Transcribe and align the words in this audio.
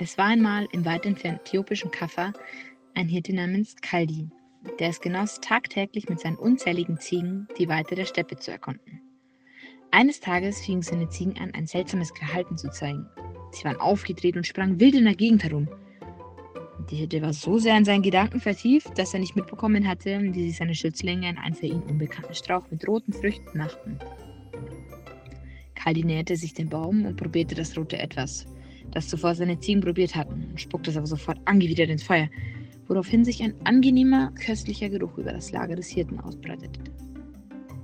Es 0.00 0.16
war 0.16 0.26
einmal 0.26 0.68
im 0.70 0.84
weit 0.84 1.06
entfernten 1.06 1.44
äthiopischen 1.44 1.90
Kaffa 1.90 2.32
ein 2.94 3.08
Hirte 3.08 3.34
namens 3.34 3.74
Kaldi, 3.82 4.28
der 4.78 4.90
es 4.90 5.00
genoss, 5.00 5.40
tagtäglich 5.40 6.08
mit 6.08 6.20
seinen 6.20 6.36
unzähligen 6.36 7.00
Ziegen 7.00 7.48
die 7.58 7.68
Weite 7.68 7.96
der 7.96 8.04
Steppe 8.04 8.36
zu 8.36 8.52
erkunden. 8.52 9.00
Eines 9.90 10.20
Tages 10.20 10.64
fingen 10.64 10.82
seine 10.82 11.08
Ziegen 11.08 11.36
an, 11.40 11.52
ein 11.52 11.66
seltsames 11.66 12.12
Verhalten 12.16 12.56
zu 12.56 12.70
zeigen. 12.70 13.06
Sie 13.50 13.64
waren 13.64 13.80
aufgedreht 13.80 14.36
und 14.36 14.46
sprangen 14.46 14.78
wild 14.78 14.94
in 14.94 15.04
der 15.04 15.16
Gegend 15.16 15.42
herum. 15.42 15.68
Die 16.90 16.96
Hirte 16.96 17.20
war 17.20 17.32
so 17.32 17.58
sehr 17.58 17.76
in 17.76 17.84
seinen 17.84 18.02
Gedanken 18.02 18.38
vertieft, 18.40 18.96
dass 18.96 19.14
er 19.14 19.20
nicht 19.20 19.34
mitbekommen 19.34 19.88
hatte, 19.88 20.20
wie 20.22 20.46
sich 20.48 20.58
seine 20.58 20.76
Schützlinge 20.76 21.28
in 21.28 21.38
einen 21.38 21.56
für 21.56 21.66
ihn 21.66 21.82
unbekannten 21.82 22.34
Strauch 22.34 22.70
mit 22.70 22.86
roten 22.86 23.12
Früchten 23.12 23.58
machten. 23.58 23.98
Kaldi 25.74 26.04
näherte 26.04 26.36
sich 26.36 26.54
dem 26.54 26.68
Baum 26.68 27.04
und 27.04 27.16
probierte 27.16 27.56
das 27.56 27.76
rote 27.76 27.98
Etwas 27.98 28.46
das 28.98 29.06
zuvor 29.06 29.36
seine 29.36 29.60
Ziegen 29.60 29.80
probiert 29.80 30.16
hatten, 30.16 30.48
und 30.50 30.60
spuckte 30.60 30.90
es 30.90 30.96
aber 30.96 31.06
sofort 31.06 31.38
angewidert 31.44 31.88
ins 31.88 32.02
Feuer, 32.02 32.28
woraufhin 32.88 33.24
sich 33.24 33.40
ein 33.40 33.54
angenehmer, 33.64 34.32
köstlicher 34.32 34.88
Geruch 34.88 35.16
über 35.18 35.32
das 35.32 35.52
Lager 35.52 35.76
des 35.76 35.88
Hirten 35.88 36.18
ausbreitete. 36.18 36.80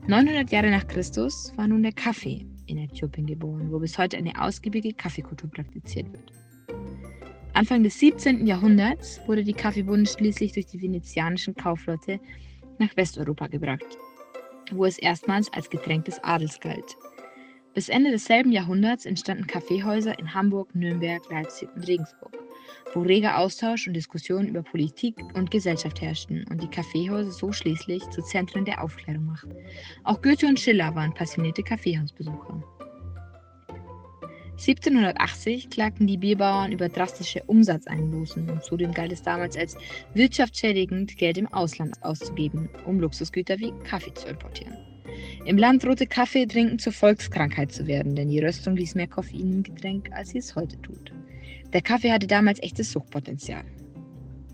900 0.09 0.50
Jahre 0.50 0.70
nach 0.70 0.87
Christus 0.88 1.52
war 1.56 1.68
nun 1.68 1.84
der 1.84 1.92
Kaffee 1.92 2.45
in 2.66 2.78
Äthiopien 2.78 3.27
geboren, 3.27 3.70
wo 3.70 3.78
bis 3.78 3.96
heute 3.96 4.16
eine 4.16 4.32
ausgiebige 4.42 4.92
Kaffeekultur 4.92 5.48
praktiziert 5.50 6.12
wird. 6.12 6.32
Anfang 7.52 7.84
des 7.84 8.01
17. 8.01 8.45
Jahrhunderts 8.45 9.20
wurde 9.28 9.45
die 9.45 9.52
Kaffeebohne 9.52 10.06
schließlich 10.06 10.51
durch 10.52 10.66
die 10.66 10.82
venezianischen 10.82 11.54
Kaufflotte 11.54 12.18
nach 12.80 12.96
Westeuropa 12.96 13.46
gebracht, 13.46 13.87
wo 14.73 14.84
es 14.84 14.98
erstmals 14.98 15.52
als 15.52 15.70
Getränk 15.70 16.06
des 16.06 16.18
Adels 16.24 16.59
galt. 16.59 16.96
Bis 17.74 17.88
Ende 17.88 18.12
desselben 18.12 18.52
Jahrhunderts 18.52 19.05
entstanden 19.05 19.48
Kaffeehäuser 19.48 20.16
in 20.20 20.32
Hamburg, 20.32 20.73
Nürnberg, 20.77 21.28
Leipzig 21.28 21.69
und 21.74 21.87
Regensburg, 21.88 22.38
wo 22.95 23.01
reger 23.02 23.38
Austausch 23.38 23.88
und 23.88 23.95
Diskussionen 23.95 24.48
über 24.48 24.62
Politik 24.62 25.16
und 25.35 25.51
Gesellschaft 25.51 26.01
herrschten 26.01 26.46
und 26.51 26.63
die 26.63 26.68
Kaffeehäuser 26.68 27.32
so 27.32 27.51
schließlich 27.51 28.09
zu 28.10 28.23
Zentren 28.23 28.65
der 28.65 28.80
Aufklärung 28.80 29.26
machten. 29.26 29.57
Auch 30.04 30.23
Goethe 30.23 30.46
und 30.46 30.60
Schiller 30.60 30.95
waren 30.95 31.13
passionierte 31.13 31.65
Kaffeehausbesucher. 31.65 32.63
1780 34.57 35.69
klagten 35.69 36.07
die 36.07 36.16
Bierbauern 36.16 36.71
über 36.71 36.88
drastische 36.88 37.43
Umsatzeinbußen 37.43 38.49
und 38.49 38.63
zudem 38.63 38.93
galt 38.93 39.10
es 39.10 39.23
damals 39.23 39.57
als 39.57 39.77
wirtschaftsschädigend, 40.15 41.16
Geld 41.16 41.38
im 41.38 41.52
Ausland 41.52 42.02
auszugeben, 42.05 42.69
um 42.87 43.01
Luxusgüter 43.01 43.59
wie 43.59 43.73
Kaffee 43.82 44.15
zu 44.15 44.29
importieren. 44.29 44.77
Im 45.45 45.59
Land 45.59 45.85
drohte 45.85 46.07
Kaffee 46.07 46.47
trinken 46.47 46.79
zur 46.79 46.93
Volkskrankheit 46.93 47.73
zu 47.73 47.88
werden, 47.88 48.15
denn 48.15 48.29
die 48.29 48.38
Röstung 48.38 48.77
ließ 48.77 48.95
mehr 48.95 49.09
Koffein 49.09 49.52
im 49.52 49.63
Getränk, 49.65 50.10
als 50.13 50.30
sie 50.30 50.38
es 50.38 50.55
heute 50.55 50.80
tut. 50.80 51.13
Der 51.73 51.82
Kaffee 51.82 52.13
hatte 52.13 52.29
damals 52.29 52.63
echtes 52.63 52.93
Suchtpotenzial. 52.93 53.65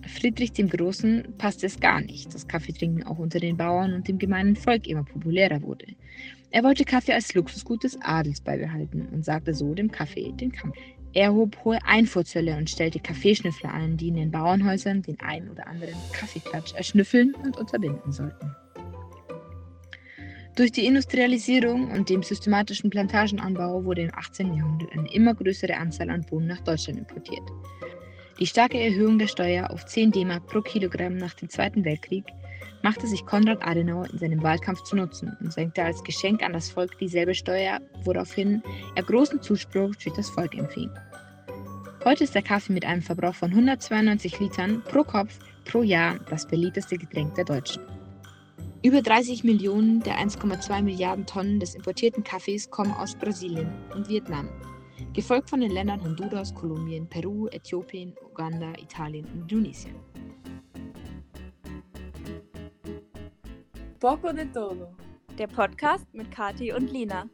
Friedrich 0.06 0.52
dem 0.52 0.70
Großen 0.70 1.34
passte 1.36 1.66
es 1.66 1.78
gar 1.78 2.00
nicht, 2.00 2.34
dass 2.34 2.48
Kaffeetrinken 2.48 3.04
auch 3.04 3.18
unter 3.18 3.38
den 3.38 3.58
Bauern 3.58 3.92
und 3.92 4.08
dem 4.08 4.18
gemeinen 4.18 4.56
Volk 4.56 4.86
immer 4.86 5.04
populärer 5.04 5.60
wurde. 5.62 5.86
Er 6.52 6.64
wollte 6.64 6.84
Kaffee 6.84 7.12
als 7.12 7.32
Luxusgut 7.34 7.84
des 7.84 7.96
Adels 8.02 8.40
beibehalten 8.40 9.06
und 9.12 9.24
sagte 9.24 9.54
so 9.54 9.72
dem 9.72 9.90
Kaffee 9.90 10.32
den 10.32 10.50
Kampf. 10.50 10.76
Er 11.12 11.32
hob 11.32 11.56
hohe 11.64 11.78
Einfuhrzölle 11.84 12.56
und 12.56 12.68
stellte 12.68 12.98
Kaffeeschnüffler 12.98 13.72
ein, 13.72 13.96
die 13.96 14.08
in 14.08 14.16
den 14.16 14.30
Bauernhäusern 14.32 15.02
den 15.02 15.18
ein 15.20 15.48
oder 15.48 15.68
anderen 15.68 15.94
Kaffeeklatsch 16.12 16.74
erschnüffeln 16.74 17.34
und 17.34 17.56
unterbinden 17.56 18.12
sollten. 18.12 18.54
Durch 20.56 20.72
die 20.72 20.86
Industrialisierung 20.86 21.90
und 21.92 22.08
dem 22.10 22.24
systematischen 22.24 22.90
Plantagenanbau 22.90 23.84
wurde 23.84 24.02
im 24.02 24.14
18. 24.14 24.52
Jahrhundert 24.52 24.92
eine 24.92 25.12
immer 25.12 25.34
größere 25.34 25.76
Anzahl 25.76 26.10
an 26.10 26.22
Bohnen 26.22 26.48
nach 26.48 26.60
Deutschland 26.60 26.98
importiert. 26.98 27.48
Die 28.40 28.46
starke 28.46 28.78
Erhöhung 28.78 29.18
der 29.18 29.28
Steuer 29.28 29.70
auf 29.70 29.86
10 29.86 30.10
DM 30.10 30.40
pro 30.46 30.60
Kilogramm 30.62 31.16
nach 31.16 31.34
dem 31.34 31.48
Zweiten 31.48 31.84
Weltkrieg 31.84 32.24
machte 32.82 33.06
sich 33.06 33.24
Konrad 33.26 33.62
Adenauer 33.66 34.08
in 34.10 34.18
seinem 34.18 34.42
Wahlkampf 34.42 34.82
zu 34.82 34.96
nutzen 34.96 35.36
und 35.40 35.52
senkte 35.52 35.82
als 35.82 36.02
Geschenk 36.04 36.42
an 36.42 36.52
das 36.52 36.70
Volk 36.70 36.98
dieselbe 36.98 37.34
Steuer, 37.34 37.80
woraufhin 38.04 38.62
er 38.94 39.02
großen 39.02 39.42
Zuspruch 39.42 39.94
durch 39.96 40.14
das 40.16 40.30
Volk 40.30 40.56
empfing. 40.56 40.90
Heute 42.04 42.24
ist 42.24 42.34
der 42.34 42.42
Kaffee 42.42 42.72
mit 42.72 42.86
einem 42.86 43.02
Verbrauch 43.02 43.34
von 43.34 43.50
192 43.50 44.40
Litern 44.40 44.82
pro 44.84 45.04
Kopf 45.04 45.38
pro 45.66 45.82
Jahr 45.82 46.18
das 46.30 46.46
beliebteste 46.46 46.96
Getränk 46.96 47.34
der 47.34 47.44
Deutschen. 47.44 47.82
Über 48.82 49.02
30 49.02 49.44
Millionen 49.44 50.00
der 50.00 50.14
1,2 50.14 50.80
Milliarden 50.80 51.26
Tonnen 51.26 51.60
des 51.60 51.74
importierten 51.74 52.24
Kaffees 52.24 52.70
kommen 52.70 52.92
aus 52.92 53.14
Brasilien 53.14 53.70
und 53.94 54.08
Vietnam, 54.08 54.48
gefolgt 55.12 55.50
von 55.50 55.60
den 55.60 55.70
Ländern 55.70 56.02
Honduras, 56.02 56.54
Kolumbien, 56.54 57.06
Peru, 57.06 57.46
Äthiopien, 57.48 58.14
Uganda, 58.24 58.72
Italien 58.78 59.26
und 59.26 59.42
Indonesien. 59.42 59.96
Poco 64.00 64.32
de 64.32 64.46
todo. 64.46 64.96
Der 65.38 65.46
Podcast 65.46 66.06
mit 66.14 66.30
Kati 66.30 66.72
und 66.72 66.90
Lina. 66.90 67.28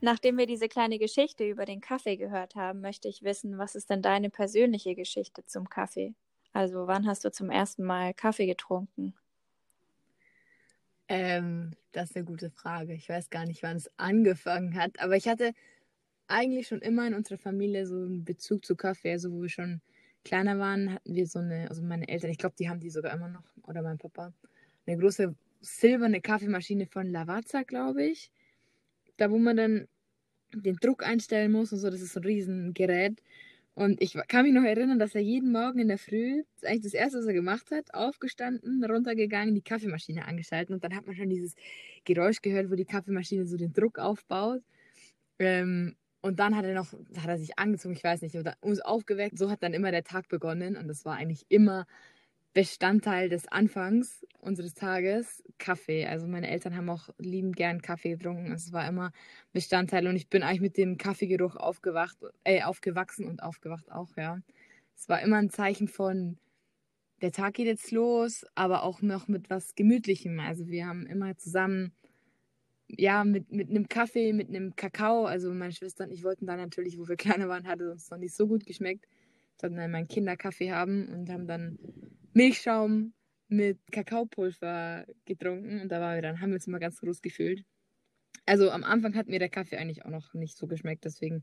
Nachdem 0.00 0.38
wir 0.38 0.46
diese 0.46 0.68
kleine 0.68 1.00
Geschichte 1.00 1.48
über 1.48 1.64
den 1.64 1.80
Kaffee 1.80 2.16
gehört 2.16 2.54
haben, 2.54 2.80
möchte 2.80 3.08
ich 3.08 3.24
wissen, 3.24 3.58
was 3.58 3.74
ist 3.74 3.90
denn 3.90 4.02
deine 4.02 4.30
persönliche 4.30 4.94
Geschichte 4.94 5.44
zum 5.46 5.68
Kaffee? 5.68 6.14
Also 6.52 6.86
wann 6.86 7.04
hast 7.04 7.24
du 7.24 7.32
zum 7.32 7.50
ersten 7.50 7.82
Mal 7.82 8.14
Kaffee 8.14 8.46
getrunken? 8.46 9.14
Ähm, 11.08 11.72
das 11.90 12.10
ist 12.10 12.16
eine 12.16 12.24
gute 12.24 12.50
Frage. 12.50 12.94
Ich 12.94 13.08
weiß 13.08 13.30
gar 13.30 13.44
nicht, 13.44 13.64
wann 13.64 13.78
es 13.78 13.90
angefangen 13.96 14.78
hat, 14.78 15.00
aber 15.00 15.16
ich 15.16 15.26
hatte 15.26 15.54
eigentlich 16.28 16.68
schon 16.68 16.80
immer 16.80 17.06
in 17.06 17.14
unserer 17.14 17.38
Familie 17.38 17.86
so 17.86 17.96
einen 17.96 18.24
Bezug 18.24 18.64
zu 18.64 18.76
Kaffee. 18.76 19.12
Also 19.12 19.32
wo 19.32 19.42
wir 19.42 19.48
schon 19.48 19.80
kleiner 20.24 20.58
waren, 20.58 20.92
hatten 20.92 21.14
wir 21.14 21.26
so 21.26 21.38
eine, 21.38 21.68
also 21.68 21.82
meine 21.82 22.08
Eltern, 22.08 22.30
ich 22.30 22.38
glaube, 22.38 22.56
die 22.58 22.68
haben 22.68 22.80
die 22.80 22.90
sogar 22.90 23.14
immer 23.14 23.28
noch, 23.28 23.44
oder 23.64 23.82
mein 23.82 23.98
Papa, 23.98 24.32
eine 24.86 24.98
große 24.98 25.34
silberne 25.60 26.20
Kaffeemaschine 26.20 26.86
von 26.86 27.08
Lavazza, 27.08 27.62
glaube 27.62 28.04
ich 28.04 28.30
da 29.16 29.30
wo 29.30 29.38
man 29.38 29.56
dann 29.56 29.88
den 30.54 30.76
Druck 30.76 31.04
einstellen 31.06 31.52
muss 31.52 31.72
und 31.72 31.78
so, 31.78 31.90
das 31.90 32.00
ist 32.00 32.12
so 32.12 32.20
ein 32.20 32.24
Riesengerät. 32.24 33.22
Und 33.74 34.00
ich 34.00 34.14
kann 34.28 34.44
mich 34.44 34.54
noch 34.54 34.62
erinnern, 34.62 34.98
dass 34.98 35.14
er 35.14 35.20
jeden 35.20 35.52
Morgen 35.52 35.80
in 35.80 35.88
der 35.88 35.98
Früh, 35.98 36.42
das 36.54 36.62
ist 36.62 36.66
eigentlich 36.66 36.82
das 36.82 36.94
Erste, 36.94 37.18
was 37.18 37.26
er 37.26 37.34
gemacht 37.34 37.70
hat, 37.70 37.92
aufgestanden, 37.92 38.82
runtergegangen, 38.84 39.54
die 39.54 39.60
Kaffeemaschine 39.60 40.26
angeschaltet 40.26 40.70
und 40.70 40.82
dann 40.82 40.96
hat 40.96 41.06
man 41.06 41.14
schon 41.14 41.28
dieses 41.28 41.54
Geräusch 42.04 42.40
gehört, 42.40 42.70
wo 42.70 42.74
die 42.74 42.86
Kaffeemaschine 42.86 43.44
so 43.44 43.58
den 43.58 43.74
Druck 43.74 43.98
aufbaut. 43.98 44.62
Ähm, 45.38 45.96
und 46.26 46.40
dann 46.40 46.56
hat 46.56 46.64
er 46.64 46.74
noch, 46.74 46.92
hat 46.92 47.28
er 47.28 47.38
sich 47.38 47.58
angezogen, 47.58 47.94
ich 47.94 48.04
weiß 48.04 48.22
nicht, 48.22 48.36
oder 48.36 48.56
uns 48.60 48.80
aufgeweckt. 48.80 49.38
So 49.38 49.50
hat 49.50 49.62
dann 49.62 49.74
immer 49.74 49.92
der 49.92 50.04
Tag 50.04 50.28
begonnen 50.28 50.76
und 50.76 50.88
das 50.88 51.04
war 51.04 51.16
eigentlich 51.16 51.46
immer 51.48 51.86
Bestandteil 52.52 53.28
des 53.28 53.46
Anfangs 53.48 54.26
unseres 54.40 54.74
Tages 54.74 55.44
Kaffee. 55.58 56.06
Also 56.06 56.26
meine 56.26 56.48
Eltern 56.48 56.74
haben 56.74 56.88
auch 56.88 57.10
liebend 57.18 57.54
gern 57.54 57.82
Kaffee 57.82 58.10
getrunken. 58.10 58.50
Es 58.52 58.72
war 58.72 58.88
immer 58.88 59.12
Bestandteil 59.52 60.06
und 60.08 60.16
ich 60.16 60.28
bin 60.28 60.42
eigentlich 60.42 60.62
mit 60.62 60.76
dem 60.76 60.98
Kaffeegeruch 60.98 61.56
aufgewacht, 61.56 62.16
äh, 62.44 62.62
aufgewachsen 62.62 63.26
und 63.26 63.42
aufgewacht 63.42 63.92
auch, 63.92 64.16
ja. 64.16 64.40
Es 64.96 65.08
war 65.08 65.20
immer 65.20 65.36
ein 65.36 65.50
Zeichen 65.50 65.86
von, 65.86 66.38
der 67.22 67.30
Tag 67.30 67.54
geht 67.54 67.66
jetzt 67.66 67.90
los, 67.92 68.46
aber 68.54 68.82
auch 68.82 69.02
noch 69.02 69.28
mit 69.28 69.48
was 69.50 69.74
Gemütlichem. 69.74 70.40
Also 70.40 70.66
wir 70.66 70.86
haben 70.86 71.06
immer 71.06 71.36
zusammen, 71.36 71.92
ja, 72.88 73.24
mit, 73.24 73.50
mit 73.52 73.70
einem 73.70 73.88
Kaffee, 73.88 74.32
mit 74.32 74.48
einem 74.48 74.76
Kakao. 74.76 75.24
Also 75.24 75.52
meine 75.52 75.72
Schwester 75.72 76.04
und 76.04 76.12
ich 76.12 76.22
wollten 76.22 76.46
da 76.46 76.56
natürlich, 76.56 76.98
wo 76.98 77.08
wir 77.08 77.16
kleiner 77.16 77.48
waren, 77.48 77.66
hatte 77.66 77.90
uns 77.90 78.10
noch 78.10 78.18
nicht 78.18 78.34
so 78.34 78.46
gut 78.46 78.66
geschmeckt. 78.66 79.06
Sollten 79.60 79.76
dann 79.76 79.90
meinen 79.90 80.08
Kinderkaffee 80.08 80.72
haben 80.72 81.08
und 81.08 81.30
haben 81.30 81.46
dann 81.46 81.78
Milchschaum 82.34 83.14
mit 83.48 83.78
Kakaopulver 83.92 85.06
getrunken 85.24 85.80
und 85.80 85.88
da 85.88 86.00
waren 86.00 86.16
wir 86.16 86.22
dann, 86.22 86.40
haben 86.40 86.50
wir 86.50 86.56
uns 86.56 86.66
immer 86.66 86.80
ganz 86.80 87.00
groß 87.00 87.22
gefühlt. 87.22 87.64
Also 88.44 88.70
am 88.70 88.84
Anfang 88.84 89.14
hat 89.14 89.28
mir 89.28 89.38
der 89.38 89.48
Kaffee 89.48 89.76
eigentlich 89.76 90.04
auch 90.04 90.10
noch 90.10 90.34
nicht 90.34 90.56
so 90.56 90.66
geschmeckt, 90.66 91.04
deswegen 91.04 91.42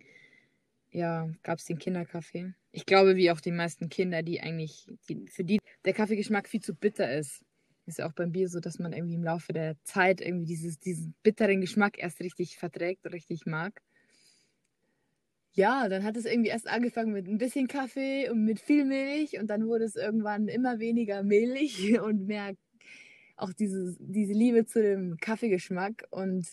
ja, 0.91 1.27
gab 1.41 1.57
es 1.57 1.65
den 1.65 1.79
Kinderkaffee. 1.79 2.53
Ich 2.71 2.85
glaube, 2.85 3.15
wie 3.15 3.31
auch 3.31 3.41
die 3.41 3.51
meisten 3.51 3.89
Kinder, 3.89 4.21
die 4.21 4.41
eigentlich, 4.41 4.87
die, 5.09 5.25
für 5.27 5.43
die 5.43 5.59
der 5.85 5.93
Kaffeegeschmack 5.93 6.47
viel 6.47 6.61
zu 6.61 6.75
bitter 6.75 7.11
ist. 7.17 7.43
Ist 7.85 7.99
ja 7.99 8.07
auch 8.07 8.13
beim 8.13 8.31
Bier 8.31 8.47
so, 8.47 8.59
dass 8.59 8.79
man 8.79 8.93
irgendwie 8.93 9.15
im 9.15 9.23
Laufe 9.23 9.51
der 9.51 9.75
Zeit 9.83 10.21
irgendwie 10.21 10.45
dieses, 10.45 10.79
diesen 10.79 11.15
bitteren 11.21 11.61
Geschmack 11.61 11.99
erst 11.99 12.19
richtig 12.21 12.57
verträgt, 12.57 13.05
richtig 13.11 13.45
mag. 13.45 13.81
Ja, 15.55 15.87
dann 15.87 16.03
hat 16.03 16.17
es 16.17 16.25
irgendwie 16.25 16.49
erst 16.49 16.67
angefangen 16.67 17.13
mit 17.13 17.27
ein 17.27 17.37
bisschen 17.37 17.67
Kaffee 17.67 18.29
und 18.29 18.43
mit 18.43 18.59
viel 18.59 18.85
Milch 18.85 19.37
und 19.39 19.47
dann 19.47 19.67
wurde 19.67 19.83
es 19.83 19.95
irgendwann 19.95 20.47
immer 20.47 20.79
weniger 20.79 21.21
Milch 21.23 21.99
und 22.01 22.25
mehr 22.25 22.55
auch 23.35 23.53
diese, 23.53 23.95
diese 23.99 24.33
Liebe 24.33 24.65
zu 24.65 24.81
dem 24.81 25.17
Kaffeegeschmack. 25.17 26.07
Und 26.09 26.47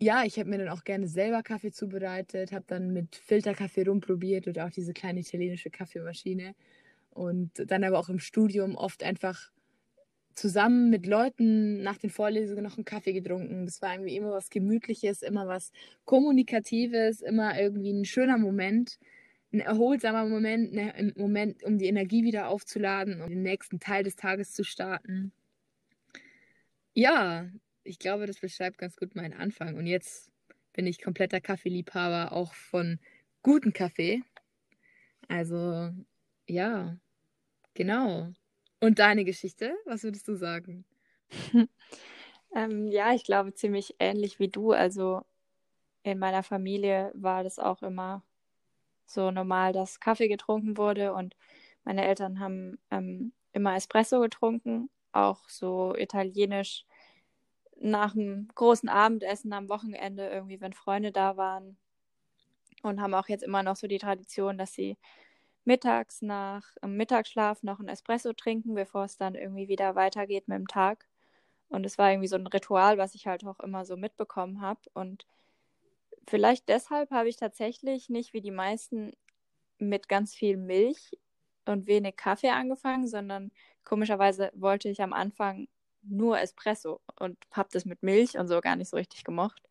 ja, 0.00 0.24
ich 0.24 0.38
habe 0.38 0.48
mir 0.48 0.58
dann 0.58 0.68
auch 0.68 0.84
gerne 0.84 1.08
selber 1.08 1.42
Kaffee 1.42 1.70
zubereitet, 1.70 2.52
habe 2.52 2.64
dann 2.66 2.92
mit 2.92 3.16
Filterkaffee 3.16 3.86
rumprobiert 3.86 4.48
oder 4.48 4.66
auch 4.66 4.70
diese 4.70 4.92
kleine 4.92 5.20
italienische 5.20 5.70
Kaffeemaschine 5.70 6.54
und 7.10 7.50
dann 7.70 7.84
aber 7.84 7.98
auch 7.98 8.08
im 8.08 8.18
Studium 8.18 8.76
oft 8.76 9.02
einfach 9.02 9.52
zusammen 10.34 10.90
mit 10.90 11.06
Leuten 11.06 11.82
nach 11.82 11.98
den 11.98 12.10
Vorlesungen 12.10 12.62
noch 12.62 12.76
einen 12.76 12.84
Kaffee 12.84 13.12
getrunken. 13.12 13.66
Das 13.66 13.82
war 13.82 13.92
irgendwie 13.94 14.16
immer 14.16 14.32
was 14.32 14.50
Gemütliches, 14.50 15.22
immer 15.22 15.48
was 15.48 15.72
Kommunikatives, 16.04 17.20
immer 17.20 17.58
irgendwie 17.60 17.92
ein 17.92 18.04
schöner 18.04 18.38
Moment, 18.38 18.98
ein 19.52 19.60
erholsamer 19.60 20.26
Moment, 20.26 20.72
ne, 20.72 20.94
ein 20.94 21.12
Moment, 21.16 21.64
um 21.64 21.78
die 21.78 21.86
Energie 21.86 22.22
wieder 22.24 22.48
aufzuladen, 22.48 23.20
um 23.20 23.28
den 23.28 23.42
nächsten 23.42 23.80
Teil 23.80 24.04
des 24.04 24.16
Tages 24.16 24.52
zu 24.52 24.64
starten. 24.64 25.32
Ja, 26.94 27.48
ich 27.84 27.98
glaube, 27.98 28.26
das 28.26 28.40
beschreibt 28.40 28.78
ganz 28.78 28.96
gut 28.96 29.14
meinen 29.16 29.34
Anfang. 29.34 29.76
Und 29.76 29.86
jetzt 29.86 30.30
bin 30.72 30.86
ich 30.86 31.02
kompletter 31.02 31.40
Kaffeeliebhaber, 31.40 32.32
auch 32.32 32.52
von 32.54 32.98
guten 33.42 33.72
Kaffee. 33.72 34.22
Also, 35.28 35.92
ja, 36.46 36.98
genau. 37.74 38.32
Und 38.80 38.98
deine 38.98 39.24
Geschichte, 39.24 39.76
was 39.86 40.04
würdest 40.04 40.28
du 40.28 40.36
sagen? 40.36 40.84
ähm, 42.54 42.86
ja, 42.88 43.12
ich 43.12 43.24
glaube 43.24 43.54
ziemlich 43.54 43.96
ähnlich 43.98 44.38
wie 44.38 44.48
du. 44.48 44.72
Also 44.72 45.24
in 46.02 46.18
meiner 46.18 46.42
Familie 46.42 47.10
war 47.14 47.42
das 47.42 47.58
auch 47.58 47.82
immer 47.82 48.22
so 49.04 49.30
normal, 49.30 49.72
dass 49.72 50.00
Kaffee 50.00 50.28
getrunken 50.28 50.76
wurde 50.76 51.12
und 51.12 51.36
meine 51.84 52.04
Eltern 52.04 52.40
haben 52.40 52.78
ähm, 52.90 53.32
immer 53.52 53.74
Espresso 53.74 54.20
getrunken, 54.20 54.90
auch 55.12 55.48
so 55.48 55.94
italienisch 55.96 56.84
nach 57.80 58.12
dem 58.12 58.48
großen 58.54 58.88
Abendessen 58.88 59.52
am 59.52 59.68
Wochenende 59.68 60.28
irgendwie, 60.28 60.60
wenn 60.60 60.72
Freunde 60.72 61.12
da 61.12 61.36
waren 61.36 61.78
und 62.82 63.00
haben 63.00 63.14
auch 63.14 63.28
jetzt 63.28 63.42
immer 63.42 63.62
noch 63.62 63.76
so 63.76 63.86
die 63.86 63.98
Tradition, 63.98 64.58
dass 64.58 64.72
sie 64.72 64.98
mittags 65.68 66.22
nach 66.22 66.64
dem 66.82 66.96
Mittagsschlaf 66.96 67.62
noch 67.62 67.78
ein 67.78 67.88
Espresso 67.88 68.32
trinken, 68.32 68.74
bevor 68.74 69.04
es 69.04 69.18
dann 69.18 69.34
irgendwie 69.34 69.68
wieder 69.68 69.94
weitergeht 69.94 70.48
mit 70.48 70.56
dem 70.56 70.66
Tag. 70.66 71.06
Und 71.68 71.84
es 71.84 71.98
war 71.98 72.10
irgendwie 72.10 72.28
so 72.28 72.36
ein 72.36 72.46
Ritual, 72.46 72.96
was 72.96 73.14
ich 73.14 73.26
halt 73.26 73.44
auch 73.44 73.60
immer 73.60 73.84
so 73.84 73.98
mitbekommen 73.98 74.62
habe. 74.62 74.80
Und 74.94 75.26
vielleicht 76.26 76.70
deshalb 76.70 77.10
habe 77.10 77.28
ich 77.28 77.36
tatsächlich 77.36 78.08
nicht 78.08 78.32
wie 78.32 78.40
die 78.40 78.50
meisten 78.50 79.12
mit 79.78 80.08
ganz 80.08 80.34
viel 80.34 80.56
Milch 80.56 81.18
und 81.66 81.86
wenig 81.86 82.16
Kaffee 82.16 82.48
angefangen, 82.48 83.06
sondern 83.06 83.52
komischerweise 83.84 84.50
wollte 84.54 84.88
ich 84.88 85.02
am 85.02 85.12
Anfang 85.12 85.68
nur 86.02 86.40
Espresso 86.40 87.02
und 87.20 87.36
habe 87.52 87.68
das 87.72 87.84
mit 87.84 88.02
Milch 88.02 88.38
und 88.38 88.48
so 88.48 88.62
gar 88.62 88.76
nicht 88.76 88.88
so 88.88 88.96
richtig 88.96 89.22
gemocht. 89.22 89.62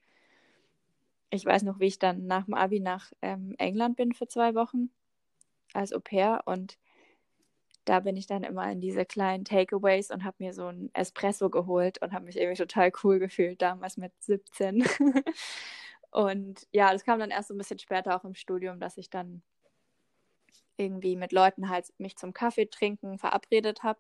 Ich 1.32 1.44
weiß 1.44 1.64
noch, 1.64 1.80
wie 1.80 1.88
ich 1.88 1.98
dann 1.98 2.28
nach 2.28 2.46
dem 2.46 2.54
Abi 2.54 2.80
nach 2.80 3.12
ähm, 3.24 3.56
England 3.58 3.98
bin 3.98 4.14
für 4.14 4.28
zwei 4.28 4.54
Wochen 4.54 4.92
als 5.74 5.94
Au 5.94 6.00
pair 6.00 6.42
und 6.46 6.78
da 7.88 8.02
bin 8.02 8.18
ich 8.18 8.28
dann 8.28 8.44
immer 8.44 8.70
in 8.70 8.82
diese 8.82 9.06
kleinen 9.06 9.46
Takeaways 9.46 10.12
und 10.12 10.26
habe 10.26 10.36
mir 10.40 10.54
so 10.54 10.68
ein 10.68 10.90
Espresso 10.94 11.50
geholt 11.50 12.02
und 12.02 12.12
habe 12.12 12.26
mich 12.26 12.38
irgendwie 12.38 12.58
total 12.58 12.92
cool 13.04 13.18
gefühlt, 13.18 13.62
damals 13.62 13.96
mit 13.98 14.12
17. 14.20 14.86
und 16.12 16.68
ja, 16.72 16.92
das 16.92 17.06
kam 17.06 17.20
dann 17.20 17.32
erst 17.32 17.48
so 17.48 17.54
ein 17.54 17.58
bisschen 17.58 17.80
später 17.80 18.16
auch 18.16 18.26
im 18.26 18.36
Studium, 18.36 18.80
dass 18.82 18.98
ich 18.98 19.10
dann 19.10 19.42
irgendwie 20.76 21.16
mit 21.16 21.32
Leuten 21.32 21.70
halt 21.70 21.88
mich 21.98 22.18
zum 22.18 22.34
Kaffee 22.34 22.68
trinken 22.70 23.20
verabredet 23.20 23.84
habe. 23.84 24.00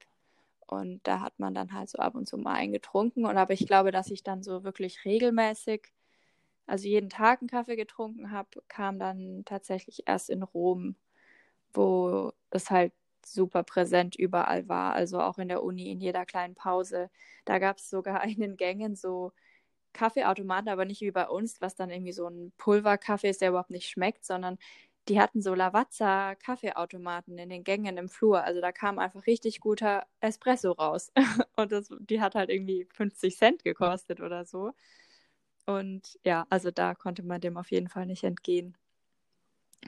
Und 0.67 0.99
da 1.07 1.21
hat 1.21 1.39
man 1.39 1.53
dann 1.53 1.71
halt 1.73 1.89
so 1.89 1.97
ab 1.99 2.15
und 2.15 2.27
zu 2.27 2.37
mal 2.37 2.53
eingetrunken. 2.53 3.25
Und 3.25 3.37
aber 3.37 3.53
ich 3.53 3.65
glaube, 3.67 3.91
dass 3.91 4.11
ich 4.11 4.23
dann 4.23 4.43
so 4.43 4.65
wirklich 4.65 5.05
regelmäßig, 5.05 5.93
also 6.67 6.87
jeden 6.87 7.09
Tag 7.09 7.41
einen 7.41 7.49
Kaffee 7.49 7.77
getrunken 7.77 8.31
habe, 8.31 8.49
kam 8.67 8.99
dann 8.99 9.43
tatsächlich 9.45 10.03
erst 10.07 10.29
in 10.29 10.43
Rom 10.43 10.95
wo 11.77 12.33
es 12.51 12.69
halt 12.71 12.93
super 13.25 13.63
präsent 13.63 14.15
überall 14.15 14.67
war, 14.69 14.93
also 14.93 15.19
auch 15.21 15.37
in 15.37 15.49
der 15.49 15.63
Uni, 15.63 15.91
in 15.91 15.99
jeder 16.01 16.25
kleinen 16.25 16.55
Pause. 16.55 17.09
Da 17.45 17.59
gab 17.59 17.77
es 17.77 17.89
sogar 17.89 18.23
in 18.25 18.39
den 18.39 18.57
Gängen 18.57 18.95
so 18.95 19.31
Kaffeeautomaten, 19.93 20.69
aber 20.69 20.85
nicht 20.85 21.01
wie 21.01 21.11
bei 21.11 21.27
uns, 21.27 21.61
was 21.61 21.75
dann 21.75 21.89
irgendwie 21.89 22.13
so 22.13 22.27
ein 22.27 22.53
Pulverkaffee 22.57 23.29
ist, 23.29 23.41
der 23.41 23.49
überhaupt 23.49 23.71
nicht 23.71 23.89
schmeckt, 23.89 24.25
sondern 24.25 24.57
die 25.07 25.19
hatten 25.21 25.41
so 25.41 25.55
Lavazza 25.55 26.35
Kaffeeautomaten 26.35 27.37
in 27.37 27.49
den 27.49 27.63
Gängen 27.63 27.97
im 27.97 28.09
Flur. 28.09 28.43
Also 28.43 28.61
da 28.61 28.71
kam 28.71 28.99
einfach 28.99 29.25
richtig 29.25 29.59
guter 29.61 30.05
Espresso 30.19 30.71
raus. 30.73 31.11
Und 31.55 31.71
das, 31.71 31.89
die 31.99 32.21
hat 32.21 32.35
halt 32.35 32.49
irgendwie 32.49 32.87
50 32.93 33.37
Cent 33.37 33.63
gekostet 33.63 34.21
oder 34.21 34.45
so. 34.45 34.73
Und 35.65 36.19
ja, 36.23 36.45
also 36.49 36.71
da 36.71 36.95
konnte 36.95 37.23
man 37.23 37.41
dem 37.41 37.57
auf 37.57 37.71
jeden 37.71 37.89
Fall 37.89 38.05
nicht 38.05 38.23
entgehen. 38.23 38.77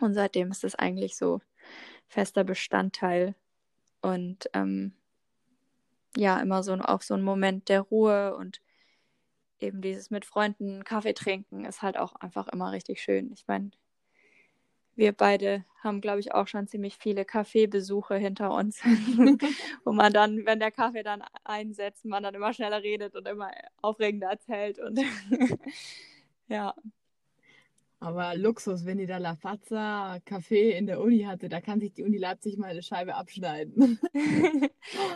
Und 0.02 0.14
seitdem 0.14 0.52
ist 0.52 0.64
es 0.64 0.76
eigentlich 0.76 1.18
so 1.18 1.42
fester 2.08 2.44
Bestandteil 2.44 3.36
und 4.02 4.50
ähm, 4.54 4.94
ja, 6.18 6.40
immer 6.40 6.64
so 6.64 6.74
auch 6.74 7.02
so 7.02 7.14
ein 7.14 7.22
Moment 7.22 7.70
der 7.70 7.82
Ruhe 7.82 8.36
und 8.36 8.62
eben 9.60 9.82
dieses 9.82 10.10
mit 10.10 10.26
Freunden 10.26 10.84
Kaffee 10.84 11.14
trinken 11.14 11.66
ist 11.66 11.82
halt 11.82 11.98
auch 11.98 12.16
einfach 12.16 12.48
immer 12.48 12.72
richtig 12.72 13.02
schön. 13.02 13.32
Ich 13.34 13.46
meine, 13.48 13.72
wir 14.96 15.14
beide 15.14 15.66
haben, 15.84 16.02
glaube 16.02 16.20
ich, 16.20 16.34
auch 16.34 16.48
schon 16.48 16.68
ziemlich 16.68 16.98
viele 16.98 17.24
Kaffeebesuche 17.26 18.16
hinter 18.16 18.54
uns, 18.54 18.82
wo 19.84 19.94
man 19.94 20.12
dann, 20.12 20.46
wenn 20.46 20.60
der 20.60 20.72
Kaffee 20.72 21.04
dann 21.04 21.24
einsetzt, 21.46 22.06
man 22.06 22.24
dann 22.24 22.36
immer 22.36 22.54
schneller 22.54 22.84
redet 22.84 23.16
und 23.16 23.28
immer 23.28 23.50
aufregender 23.82 24.30
erzählt 24.30 24.80
und 24.80 25.00
ja, 26.48 26.76
aber 28.02 28.36
Luxus, 28.36 28.86
wenn 28.86 29.00
ihr 29.00 29.08
da 29.08 29.18
La 29.18 29.36
Fazza 29.36 30.20
Kaffee 30.24 30.72
in 30.72 30.88
der 30.88 31.02
Uni 31.02 31.24
hatte, 31.24 31.50
da 31.50 31.60
kann 31.60 31.82
sich 31.82 31.94
die 31.94 32.04
Uni 32.04 32.18
Leipzig 32.18 32.58
mal 32.58 32.68
eine 32.70 32.82
Scheibe 32.82 33.16
abschneiden. 33.16 34.00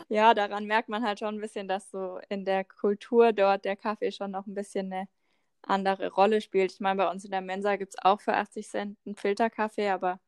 ja, 0.10 0.34
daran 0.34 0.66
merkt 0.66 0.90
man 0.90 1.04
halt 1.04 1.20
schon 1.20 1.36
ein 1.36 1.42
bisschen, 1.42 1.70
dass 1.70 1.90
so 1.92 2.20
in 2.28 2.44
der 2.44 2.66
Kultur 2.66 3.32
dort 3.32 3.64
der 3.64 3.78
Kaffee 3.78 4.12
schon 4.12 4.32
noch 4.32 4.48
ein 4.48 4.54
bisschen 4.54 4.92
eine 4.92 5.08
andere 5.62 6.12
Rolle 6.12 6.42
spielt. 6.42 6.74
Ich 6.74 6.82
meine, 6.82 6.98
bei 6.98 7.10
uns 7.10 7.24
in 7.24 7.32
der 7.32 7.40
Mensa 7.40 7.78
gibt 7.78 7.94
es 7.94 8.04
auch 8.04 8.20
für 8.20 8.34
80 8.34 8.68
Cent 8.68 8.98
einen 9.06 9.16
Filterkaffee, 9.16 9.88
aber 9.88 10.20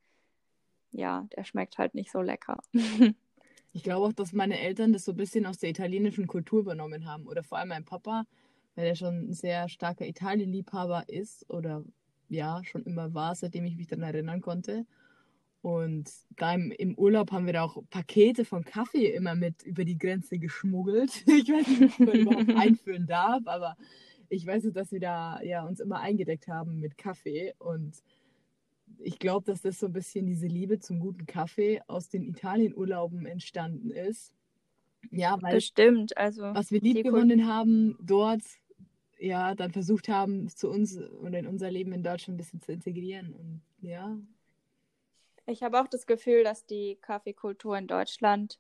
ja, 0.92 1.28
der 1.36 1.44
schmeckt 1.44 1.78
halt 1.78 1.94
nicht 1.94 2.10
so 2.10 2.22
lecker. 2.22 2.60
ich 3.74 3.84
glaube 3.84 4.08
auch, 4.08 4.14
dass 4.14 4.32
meine 4.32 4.58
Eltern 4.60 4.94
das 4.94 5.04
so 5.04 5.12
ein 5.12 5.18
bisschen 5.18 5.46
aus 5.46 5.58
der 5.58 5.72
italienischen 5.72 6.26
Kultur 6.26 6.62
übernommen 6.62 7.06
haben. 7.06 7.28
Oder 7.28 7.44
vor 7.44 7.58
allem 7.58 7.68
mein 7.68 7.84
Papa, 7.84 8.26
weil 8.76 8.88
er 8.88 8.96
schon 8.96 9.30
ein 9.30 9.34
sehr 9.34 9.68
starker 9.68 10.06
Italienliebhaber 10.06 11.10
ist 11.10 11.50
oder 11.50 11.84
ja 12.30 12.62
schon 12.64 12.84
immer 12.84 13.14
war, 13.14 13.36
seitdem 13.36 13.66
ich 13.66 13.78
mich 13.78 13.88
daran 13.88 14.04
erinnern 14.04 14.42
konnte. 14.42 14.86
Und 15.62 16.12
da 16.38 16.54
im, 16.54 16.72
im, 16.72 16.96
Urlaub 16.96 17.32
haben 17.32 17.48
wir 17.48 17.54
da 17.54 17.64
auch 17.64 17.82
Pakete 17.90 18.46
von 18.46 18.64
Kaffee 18.64 19.08
immer 19.08 19.34
mit 19.34 19.64
über 19.64 19.84
die 19.84 19.98
Grenze 19.98 20.38
geschmuggelt. 20.38 21.24
Ich 21.28 21.50
weiß 21.50 21.68
nicht, 21.68 22.00
ob 22.00 22.00
man 22.08 22.20
überhaupt 22.20 22.50
einführen 22.56 23.08
darf, 23.08 23.42
aber 23.46 23.76
ich 24.30 24.46
weiß 24.46 24.64
nicht, 24.64 24.76
dass 24.76 24.92
wir 24.92 25.00
da 25.00 25.42
ja, 25.42 25.66
uns 25.66 25.80
immer 25.80 26.02
eingedeckt 26.02 26.48
haben 26.48 26.80
mit 26.80 27.00
Kaffee. 27.00 27.56
Und 27.58 27.96
ich 29.00 29.18
glaube, 29.18 29.46
dass 29.46 29.64
das 29.64 29.80
so 29.80 29.88
ein 29.88 29.94
bisschen 29.94 30.28
diese 30.28 30.46
Liebe 30.46 30.78
zum 30.78 31.00
guten 31.00 31.26
Kaffee 31.26 31.82
aus 31.88 32.10
den 32.10 32.24
Italienurlauben 32.24 33.26
entstanden 33.26 33.90
ist. 33.90 34.36
Ja, 35.10 35.42
weil 35.42 35.56
Bestimmt, 35.56 36.16
also 36.18 36.44
was 36.44 36.72
wir 36.72 36.82
lieb 36.82 37.04
gewonnen 37.04 37.48
haben 37.48 37.98
dort 38.02 38.44
ja, 39.26 39.56
dann 39.56 39.72
versucht 39.72 40.08
haben, 40.08 40.48
zu 40.50 40.70
uns 40.70 40.98
oder 40.98 41.40
in 41.40 41.48
unser 41.48 41.72
Leben 41.72 41.92
in 41.94 42.04
Deutschland 42.04 42.36
ein 42.36 42.38
bisschen 42.38 42.62
zu 42.62 42.72
integrieren. 42.72 43.34
Und 43.34 43.62
ja. 43.82 44.18
Ich 45.48 45.64
habe 45.64 45.82
auch 45.82 45.88
das 45.88 46.06
Gefühl, 46.06 46.44
dass 46.44 46.66
die 46.66 46.98
Kaffeekultur 47.02 47.78
in 47.78 47.88
Deutschland 47.88 48.60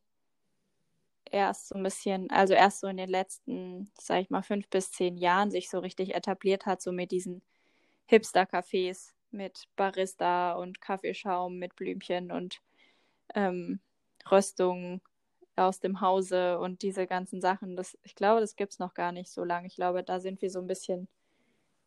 erst 1.32 1.70
so 1.70 1.76
ein 1.76 1.84
bisschen, 1.84 2.30
also 2.32 2.54
erst 2.54 2.80
so 2.80 2.88
in 2.88 2.98
den 2.98 3.10
letzten, 3.10 3.92
sag 4.00 4.22
ich 4.22 4.30
mal, 4.30 4.44
fünf 4.44 4.68
bis 4.70 4.92
zehn 4.92 5.18
Jahren 5.18 5.52
sich 5.52 5.70
so 5.70 5.80
richtig 5.80 6.16
etabliert 6.16 6.66
hat, 6.66 6.82
so 6.82 6.92
mit 6.92 7.12
diesen 7.12 7.42
Hipster-Cafés 8.08 9.14
mit 9.32 9.68
Barista 9.76 10.54
und 10.54 10.82
Kaffeeschaum 10.82 11.58
mit 11.58 11.76
Blümchen 11.76 12.32
und 12.32 12.62
ähm, 13.34 13.80
Röstung 14.32 15.02
aus 15.56 15.80
dem 15.80 16.02
Hause 16.02 16.60
und 16.60 16.82
diese 16.82 17.08
ganzen 17.08 17.42
Sachen. 17.42 17.76
Das, 17.76 17.98
ich 18.04 18.16
glaube, 18.16 18.42
das 18.42 18.56
gibt 18.56 18.74
es 18.74 18.80
noch 18.80 18.94
gar 18.94 19.12
nicht 19.12 19.32
so 19.32 19.44
lange. 19.44 19.68
Ich 19.68 19.76
glaube, 19.76 20.04
da 20.04 20.20
sind 20.20 20.42
wir 20.42 20.50
so 20.50 20.60
ein 20.60 20.68
bisschen 20.68 21.08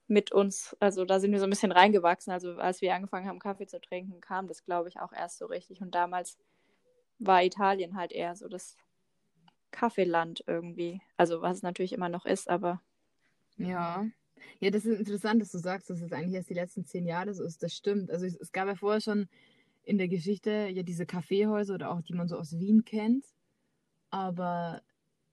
mit 0.07 0.33
uns, 0.33 0.75
also 0.81 1.05
da 1.05 1.21
sind 1.21 1.33
wir 1.33 1.39
so 1.39 1.45
ein 1.45 1.51
bisschen 1.51 1.73
reingewachsen. 1.73 2.33
Also 2.33 2.55
als 2.55 2.81
wir 2.81 2.95
angefangen 2.95 3.29
haben, 3.29 3.39
Kaffee 3.39 3.67
zu 3.67 3.81
trinken, 3.81 4.21
kam 4.21 4.49
das, 4.49 4.65
glaube 4.65 4.89
ich, 4.89 4.99
auch 5.01 5.13
erst 5.13 5.39
so 5.39 5.47
richtig. 5.47 5.83
Und 5.83 5.95
damals 5.95 6.39
war 7.19 7.45
Italien 7.45 7.97
halt 7.97 8.13
eher 8.13 8.35
so 8.35 8.49
das 8.49 8.77
Kaffeeland 9.71 10.43
irgendwie. 10.47 11.03
Also 11.17 11.43
was 11.43 11.59
es 11.59 11.63
natürlich 11.63 11.93
immer 11.93 12.09
noch 12.09 12.25
ist, 12.25 12.49
aber. 12.49 12.81
Ja. 13.59 14.07
Ja, 14.61 14.71
das 14.71 14.85
ist 14.85 14.99
interessant, 14.99 15.43
dass 15.43 15.51
du 15.51 15.59
sagst, 15.59 15.91
dass 15.91 16.01
es 16.01 16.13
eigentlich 16.13 16.35
erst 16.35 16.49
die 16.49 16.55
letzten 16.55 16.85
zehn 16.85 17.05
Jahre 17.07 17.35
so 17.35 17.45
ist. 17.45 17.63
Das 17.63 17.75
stimmt. 17.75 18.11
Also 18.11 18.25
es, 18.25 18.37
es 18.37 18.53
gab 18.53 18.67
ja 18.67 18.77
vorher 18.77 19.01
schon 19.01 19.29
in 19.85 19.99
der 19.99 20.09
Geschichte 20.09 20.69
ja 20.73 20.83
diese 20.83 21.07
Kaffeehäuser 21.07 21.75
oder 21.75 21.91
auch 21.91 22.03
die 22.03 22.15
man 22.15 22.29
so 22.29 22.37
aus 22.37 22.59
Wien 22.59 22.85
kennt. 22.85 23.25
Aber 24.11 24.83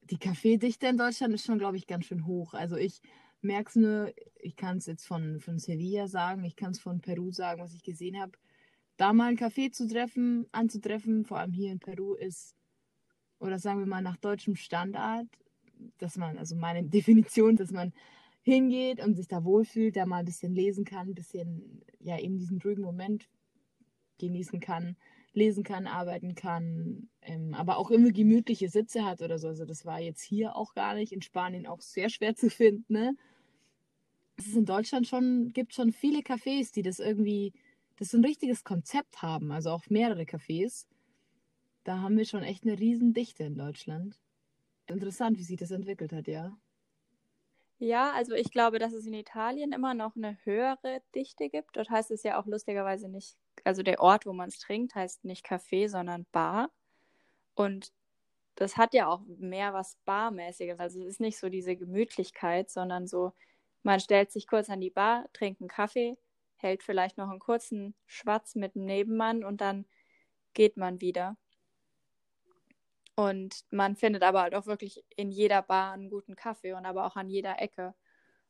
die 0.01 0.17
Kaffeedichte 0.17 0.87
in 0.87 0.97
Deutschland 0.97 1.33
ist 1.33 1.45
schon, 1.45 1.59
glaube 1.59 1.77
ich, 1.77 1.87
ganz 1.87 2.05
schön 2.05 2.25
hoch. 2.25 2.53
Also 2.53 2.75
ich 2.75 3.01
merke 3.41 3.69
es 3.69 3.75
nur, 3.75 4.13
ich 4.39 4.55
kann 4.55 4.77
es 4.77 4.85
jetzt 4.85 5.05
von, 5.05 5.39
von 5.39 5.59
Sevilla 5.59 6.07
sagen, 6.07 6.43
ich 6.43 6.55
kann 6.55 6.71
es 6.71 6.79
von 6.79 7.01
Peru 7.01 7.31
sagen, 7.31 7.61
was 7.61 7.73
ich 7.73 7.83
gesehen 7.83 8.19
habe. 8.19 8.33
Da 8.97 9.13
mal 9.13 9.27
einen 9.27 9.37
Kaffee 9.37 9.71
zu 9.71 9.87
treffen, 9.87 10.47
anzutreffen, 10.51 11.25
vor 11.25 11.39
allem 11.39 11.53
hier 11.53 11.71
in 11.71 11.79
Peru, 11.79 12.13
ist 12.13 12.55
oder 13.39 13.59
sagen 13.59 13.79
wir 13.79 13.85
mal 13.85 14.01
nach 14.01 14.17
deutschem 14.17 14.55
Standard, 14.55 15.27
dass 15.97 16.17
man, 16.17 16.37
also 16.37 16.55
meine 16.55 16.83
Definition, 16.89 17.55
dass 17.55 17.71
man 17.71 17.93
hingeht 18.41 19.03
und 19.03 19.15
sich 19.15 19.27
da 19.27 19.43
wohlfühlt, 19.43 19.95
da 19.95 20.05
mal 20.05 20.19
ein 20.19 20.25
bisschen 20.25 20.53
lesen 20.53 20.85
kann, 20.85 21.09
ein 21.09 21.15
bisschen, 21.15 21.81
ja, 21.99 22.19
eben 22.19 22.37
diesen 22.37 22.61
ruhigen 22.61 22.83
Moment 22.83 23.27
genießen 24.19 24.59
kann, 24.59 24.95
lesen 25.35 25.63
kann, 25.63 25.87
arbeiten 25.87 26.35
kann, 26.35 27.09
ähm, 27.21 27.53
aber 27.53 27.77
auch 27.77 27.91
immer 27.91 28.11
gemütliche 28.11 28.69
Sitze 28.69 29.03
hat 29.05 29.21
oder 29.21 29.37
so. 29.39 29.47
Also 29.47 29.65
das 29.65 29.85
war 29.85 29.99
jetzt 29.99 30.21
hier 30.21 30.55
auch 30.55 30.73
gar 30.73 30.95
nicht, 30.95 31.11
in 31.11 31.21
Spanien 31.21 31.67
auch 31.67 31.81
sehr 31.81 32.09
schwer 32.09 32.35
zu 32.35 32.49
finden, 32.49 32.93
ne? 32.93 33.15
Es 34.37 34.47
ist 34.47 34.55
in 34.57 34.65
Deutschland 34.65 35.07
schon, 35.07 35.51
gibt 35.53 35.73
schon 35.73 35.93
viele 35.93 36.19
Cafés, 36.19 36.73
die 36.73 36.81
das 36.81 36.99
irgendwie, 36.99 37.53
das 37.97 38.09
so 38.09 38.17
ein 38.17 38.25
richtiges 38.25 38.63
Konzept 38.63 39.21
haben, 39.21 39.51
also 39.51 39.69
auch 39.71 39.83
mehrere 39.89 40.23
Cafés. 40.23 40.87
Da 41.85 41.99
haben 42.01 42.17
wir 42.17 42.25
schon 42.25 42.43
echt 42.43 42.63
eine 42.63 42.77
Riesendichte 42.77 43.43
in 43.43 43.55
Deutschland. 43.55 44.19
Interessant, 44.87 45.37
wie 45.37 45.43
sich 45.43 45.57
das 45.57 45.71
entwickelt 45.71 46.11
hat, 46.11 46.27
ja. 46.27 46.57
Ja, 47.81 48.13
also 48.13 48.33
ich 48.33 48.51
glaube, 48.51 48.79
dass 48.79 48.93
es 48.93 49.05
in 49.05 49.13
Italien 49.13 49.73
immer 49.73 49.93
noch 49.93 50.15
eine 50.15 50.37
höhere 50.45 51.01
Dichte 51.13 51.49
gibt. 51.49 51.75
Dort 51.75 51.89
heißt 51.89 52.09
es 52.11 52.23
ja 52.23 52.39
auch 52.39 52.45
lustigerweise 52.45 53.09
nicht, 53.09 53.35
also 53.65 53.83
der 53.83 53.99
Ort, 53.99 54.25
wo 54.25 54.31
man 54.33 54.47
es 54.47 54.59
trinkt, 54.59 54.95
heißt 54.95 55.25
nicht 55.25 55.45
Café, 55.45 55.89
sondern 55.89 56.25
Bar. 56.31 56.71
Und 57.55 57.91
das 58.55 58.77
hat 58.77 58.93
ja 58.93 59.07
auch 59.07 59.21
mehr 59.27 59.73
was 59.73 59.97
Barmäßiges. 60.05 60.79
Also 60.79 61.01
es 61.01 61.07
ist 61.07 61.21
nicht 61.21 61.37
so 61.39 61.49
diese 61.49 61.75
Gemütlichkeit, 61.77 62.69
sondern 62.71 63.07
so, 63.07 63.33
man 63.83 63.99
stellt 63.99 64.31
sich 64.31 64.47
kurz 64.47 64.69
an 64.69 64.81
die 64.81 64.91
Bar, 64.91 65.27
trinkt 65.33 65.61
einen 65.61 65.69
Kaffee, 65.69 66.17
hält 66.57 66.83
vielleicht 66.83 67.17
noch 67.17 67.29
einen 67.29 67.39
kurzen 67.39 67.95
Schwatz 68.07 68.55
mit 68.55 68.75
dem 68.75 68.85
Nebenmann 68.85 69.43
und 69.43 69.61
dann 69.61 69.85
geht 70.53 70.77
man 70.77 71.01
wieder. 71.01 71.37
Und 73.15 73.61
man 73.71 73.95
findet 73.95 74.23
aber 74.23 74.41
halt 74.41 74.55
auch 74.55 74.65
wirklich 74.65 75.03
in 75.15 75.31
jeder 75.31 75.61
Bar 75.61 75.93
einen 75.93 76.09
guten 76.09 76.35
Kaffee 76.35 76.73
und 76.73 76.85
aber 76.85 77.05
auch 77.05 77.15
an 77.15 77.29
jeder 77.29 77.61
Ecke. 77.61 77.95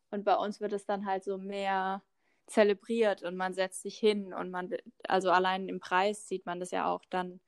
Und 0.10 0.24
bei 0.26 0.36
uns 0.36 0.60
wird 0.60 0.74
es 0.74 0.86
dann 0.86 1.06
halt 1.06 1.24
so 1.24 1.38
mehr 1.38 2.04
zelebriert 2.48 3.24
und 3.24 3.36
man 3.36 3.54
setzt 3.54 3.82
sich 3.82 3.98
hin 3.98 4.34
und 4.34 4.52
man, 4.52 4.70
also 5.08 5.32
allein 5.32 5.68
im 5.68 5.80
Preis 5.80 6.28
sieht 6.28 6.46
man 6.46 6.60
das 6.60 6.72
ja 6.72 6.92
auch 6.92 7.04
dann, 7.10 7.40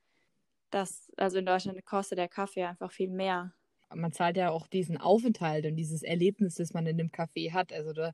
dass, 0.70 1.10
also 1.16 1.38
in 1.38 1.46
Deutschland 1.46 1.84
kostet 1.84 2.18
der 2.18 2.28
Kaffee 2.28 2.64
einfach 2.64 2.92
viel 2.92 3.10
mehr. 3.10 3.54
Man 3.94 4.12
zahlt 4.12 4.36
ja 4.36 4.50
auch 4.50 4.66
diesen 4.66 4.98
Aufenthalt 4.98 5.64
und 5.66 5.76
dieses 5.76 6.02
Erlebnis, 6.02 6.56
das 6.56 6.74
man 6.74 6.86
in 6.86 6.98
dem 6.98 7.10
Café 7.10 7.52
hat. 7.52 7.72
Also 7.72 7.92
da 7.92 8.12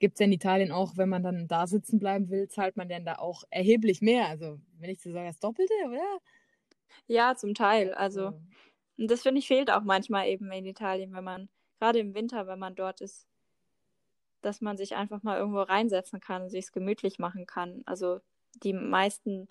gibt 0.00 0.14
es 0.14 0.20
ja 0.20 0.26
in 0.26 0.32
Italien 0.32 0.72
auch, 0.72 0.96
wenn 0.96 1.08
man 1.08 1.22
dann 1.22 1.46
da 1.46 1.66
sitzen 1.66 2.00
bleiben 2.00 2.28
will, 2.28 2.48
zahlt 2.48 2.76
man 2.76 2.88
dann 2.88 3.04
da 3.04 3.16
auch 3.16 3.44
erheblich 3.50 4.02
mehr. 4.02 4.28
Also 4.28 4.58
wenn 4.78 4.90
ich 4.90 5.00
so 5.00 5.12
sage, 5.12 5.28
das 5.28 5.38
Doppelte, 5.38 5.72
oder? 5.86 6.18
Ja, 7.06 7.34
zum 7.36 7.54
Teil. 7.54 7.94
Also, 7.94 8.34
und 8.98 9.10
das 9.10 9.22
finde 9.22 9.38
ich 9.40 9.48
fehlt 9.48 9.70
auch 9.70 9.82
manchmal 9.82 10.28
eben 10.28 10.50
in 10.52 10.66
Italien, 10.66 11.12
wenn 11.12 11.24
man, 11.24 11.48
gerade 11.78 11.98
im 11.98 12.14
Winter, 12.14 12.46
wenn 12.46 12.58
man 12.58 12.74
dort 12.74 13.00
ist, 13.00 13.26
dass 14.42 14.60
man 14.60 14.76
sich 14.76 14.96
einfach 14.96 15.22
mal 15.22 15.38
irgendwo 15.38 15.62
reinsetzen 15.62 16.20
kann 16.20 16.42
und 16.42 16.50
sich 16.50 16.66
es 16.66 16.72
gemütlich 16.72 17.18
machen 17.18 17.46
kann. 17.46 17.82
Also 17.86 18.20
die 18.62 18.72
meisten 18.72 19.48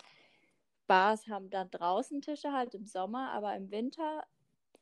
Bars 0.86 1.26
haben 1.28 1.50
dann 1.50 1.70
draußen 1.70 2.20
Tische 2.20 2.52
halt 2.52 2.74
im 2.74 2.86
Sommer, 2.86 3.30
aber 3.32 3.56
im 3.56 3.70
Winter 3.70 4.24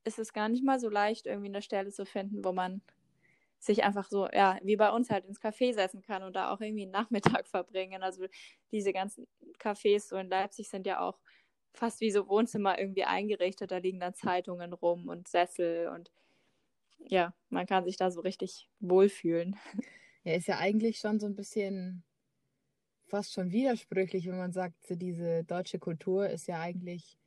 ist 0.05 0.19
es 0.19 0.33
gar 0.33 0.49
nicht 0.49 0.65
mal 0.65 0.81
so 0.81 0.89
leicht, 0.89 1.27
irgendwie 1.27 1.49
eine 1.49 1.63
Stelle 1.63 1.91
zu 1.91 2.05
finden, 2.07 2.45
wo 2.45 2.53
man 2.53 2.83
sich 3.59 3.85
einfach 3.85 4.09
so, 4.09 4.27
ja, 4.33 4.59
wie 4.63 4.77
bei 4.77 4.91
uns 4.91 5.11
halt 5.11 5.27
ins 5.27 5.41
Café 5.41 5.75
setzen 5.75 6.03
kann 6.03 6.23
und 6.23 6.35
da 6.35 6.51
auch 6.51 6.61
irgendwie 6.61 6.85
einen 6.85 6.93
Nachmittag 6.93 7.47
verbringen. 7.47 8.03
Also 8.03 8.27
diese 8.73 8.93
ganzen 8.93 9.27
Cafés 9.59 10.09
so 10.09 10.17
in 10.17 10.29
Leipzig 10.29 10.69
sind 10.69 10.87
ja 10.87 11.01
auch 11.01 11.21
fast 11.73 12.01
wie 12.01 12.11
so 12.11 12.29
Wohnzimmer 12.29 12.79
irgendwie 12.79 13.05
eingerichtet. 13.05 13.71
Da 13.71 13.79
liegen 13.79 14.01
dann 14.01 14.15
Zeitungen 14.15 14.73
rum 14.73 15.09
und 15.09 15.29
Sessel 15.29 15.89
und 15.89 16.11
ja, 16.99 17.35
man 17.49 17.67
kann 17.67 17.85
sich 17.85 17.97
da 17.97 18.11
so 18.11 18.21
richtig 18.21 18.69
wohlfühlen. 18.81 19.57
Ja, 20.23 20.35
ist 20.35 20.49
ja 20.49 20.59
eigentlich 20.59 20.99
schon 20.99 21.19
so 21.19 21.25
ein 21.25 21.35
bisschen 21.35 22.05
fast 23.07 23.33
schon 23.33 23.53
widersprüchlich, 23.53 24.27
wenn 24.27 24.37
man 24.37 24.53
sagt, 24.53 24.77
diese 24.91 25.45
deutsche 25.45 25.79
Kultur 25.79 26.29
ist 26.29 26.47
ja 26.47 26.61
eigentlich 26.61 27.19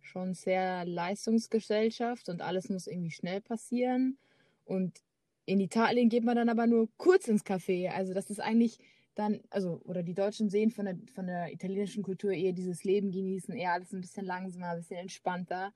schon 0.00 0.34
sehr 0.34 0.84
Leistungsgesellschaft 0.84 2.28
und 2.28 2.42
alles 2.42 2.68
muss 2.68 2.86
irgendwie 2.86 3.10
schnell 3.10 3.40
passieren. 3.40 4.18
Und 4.64 5.00
in 5.46 5.60
Italien 5.60 6.08
geht 6.08 6.24
man 6.24 6.36
dann 6.36 6.48
aber 6.48 6.66
nur 6.66 6.88
kurz 6.96 7.28
ins 7.28 7.44
Café. 7.44 7.88
Also 7.88 8.14
das 8.14 8.30
ist 8.30 8.40
eigentlich 8.40 8.78
dann, 9.14 9.40
also, 9.50 9.80
oder 9.84 10.02
die 10.02 10.14
Deutschen 10.14 10.48
sehen 10.50 10.70
von 10.70 10.86
der, 10.86 10.96
von 11.14 11.26
der 11.26 11.52
italienischen 11.52 12.02
Kultur 12.02 12.32
eher 12.32 12.52
dieses 12.52 12.84
Leben 12.84 13.10
genießen, 13.10 13.54
eher 13.54 13.72
alles 13.72 13.92
ein 13.92 14.00
bisschen 14.00 14.24
langsamer, 14.26 14.68
ein 14.70 14.78
bisschen 14.78 14.98
entspannter. 14.98 15.72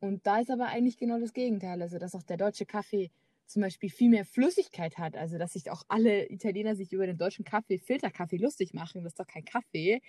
Und 0.00 0.26
da 0.26 0.40
ist 0.40 0.50
aber 0.50 0.66
eigentlich 0.68 0.96
genau 0.98 1.18
das 1.20 1.32
Gegenteil. 1.34 1.82
Also, 1.82 1.98
dass 1.98 2.14
auch 2.14 2.22
der 2.22 2.36
deutsche 2.38 2.66
Kaffee 2.66 3.10
zum 3.46 3.62
Beispiel 3.62 3.90
viel 3.90 4.10
mehr 4.10 4.24
Flüssigkeit 4.24 4.98
hat. 4.98 5.16
Also, 5.16 5.38
dass 5.38 5.52
sich 5.54 5.70
auch 5.70 5.82
alle 5.88 6.30
Italiener 6.30 6.74
sich 6.76 6.92
über 6.92 7.06
den 7.06 7.18
deutschen 7.18 7.44
Kaffee, 7.44 7.78
Filterkaffee 7.78 8.38
lustig 8.38 8.74
machen. 8.74 9.04
Das 9.04 9.12
ist 9.12 9.20
doch 9.20 9.26
kein 9.26 9.44
Kaffee. 9.44 10.00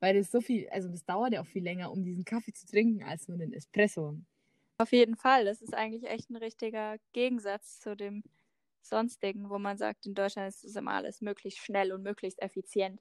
Weil 0.00 0.14
das 0.18 0.30
so 0.30 0.40
viel, 0.40 0.68
also 0.70 0.88
das 0.88 1.04
dauert 1.04 1.32
ja 1.34 1.42
auch 1.42 1.46
viel 1.46 1.62
länger, 1.62 1.92
um 1.92 2.02
diesen 2.04 2.24
Kaffee 2.24 2.52
zu 2.52 2.66
trinken, 2.66 3.02
als 3.02 3.28
nur 3.28 3.38
den 3.38 3.52
Espresso. 3.52 4.18
Auf 4.78 4.92
jeden 4.92 5.16
Fall. 5.16 5.44
Das 5.44 5.60
ist 5.60 5.74
eigentlich 5.74 6.10
echt 6.10 6.30
ein 6.30 6.36
richtiger 6.36 6.96
Gegensatz 7.12 7.80
zu 7.80 7.94
dem 7.94 8.22
sonstigen, 8.82 9.50
wo 9.50 9.58
man 9.58 9.76
sagt, 9.78 10.06
in 10.06 10.14
Deutschland 10.14 10.48
ist 10.48 10.64
es 10.64 10.76
immer 10.76 10.92
alles 10.92 11.20
möglichst 11.20 11.60
schnell 11.60 11.92
und 11.92 12.02
möglichst 12.02 12.40
effizient. 12.42 13.00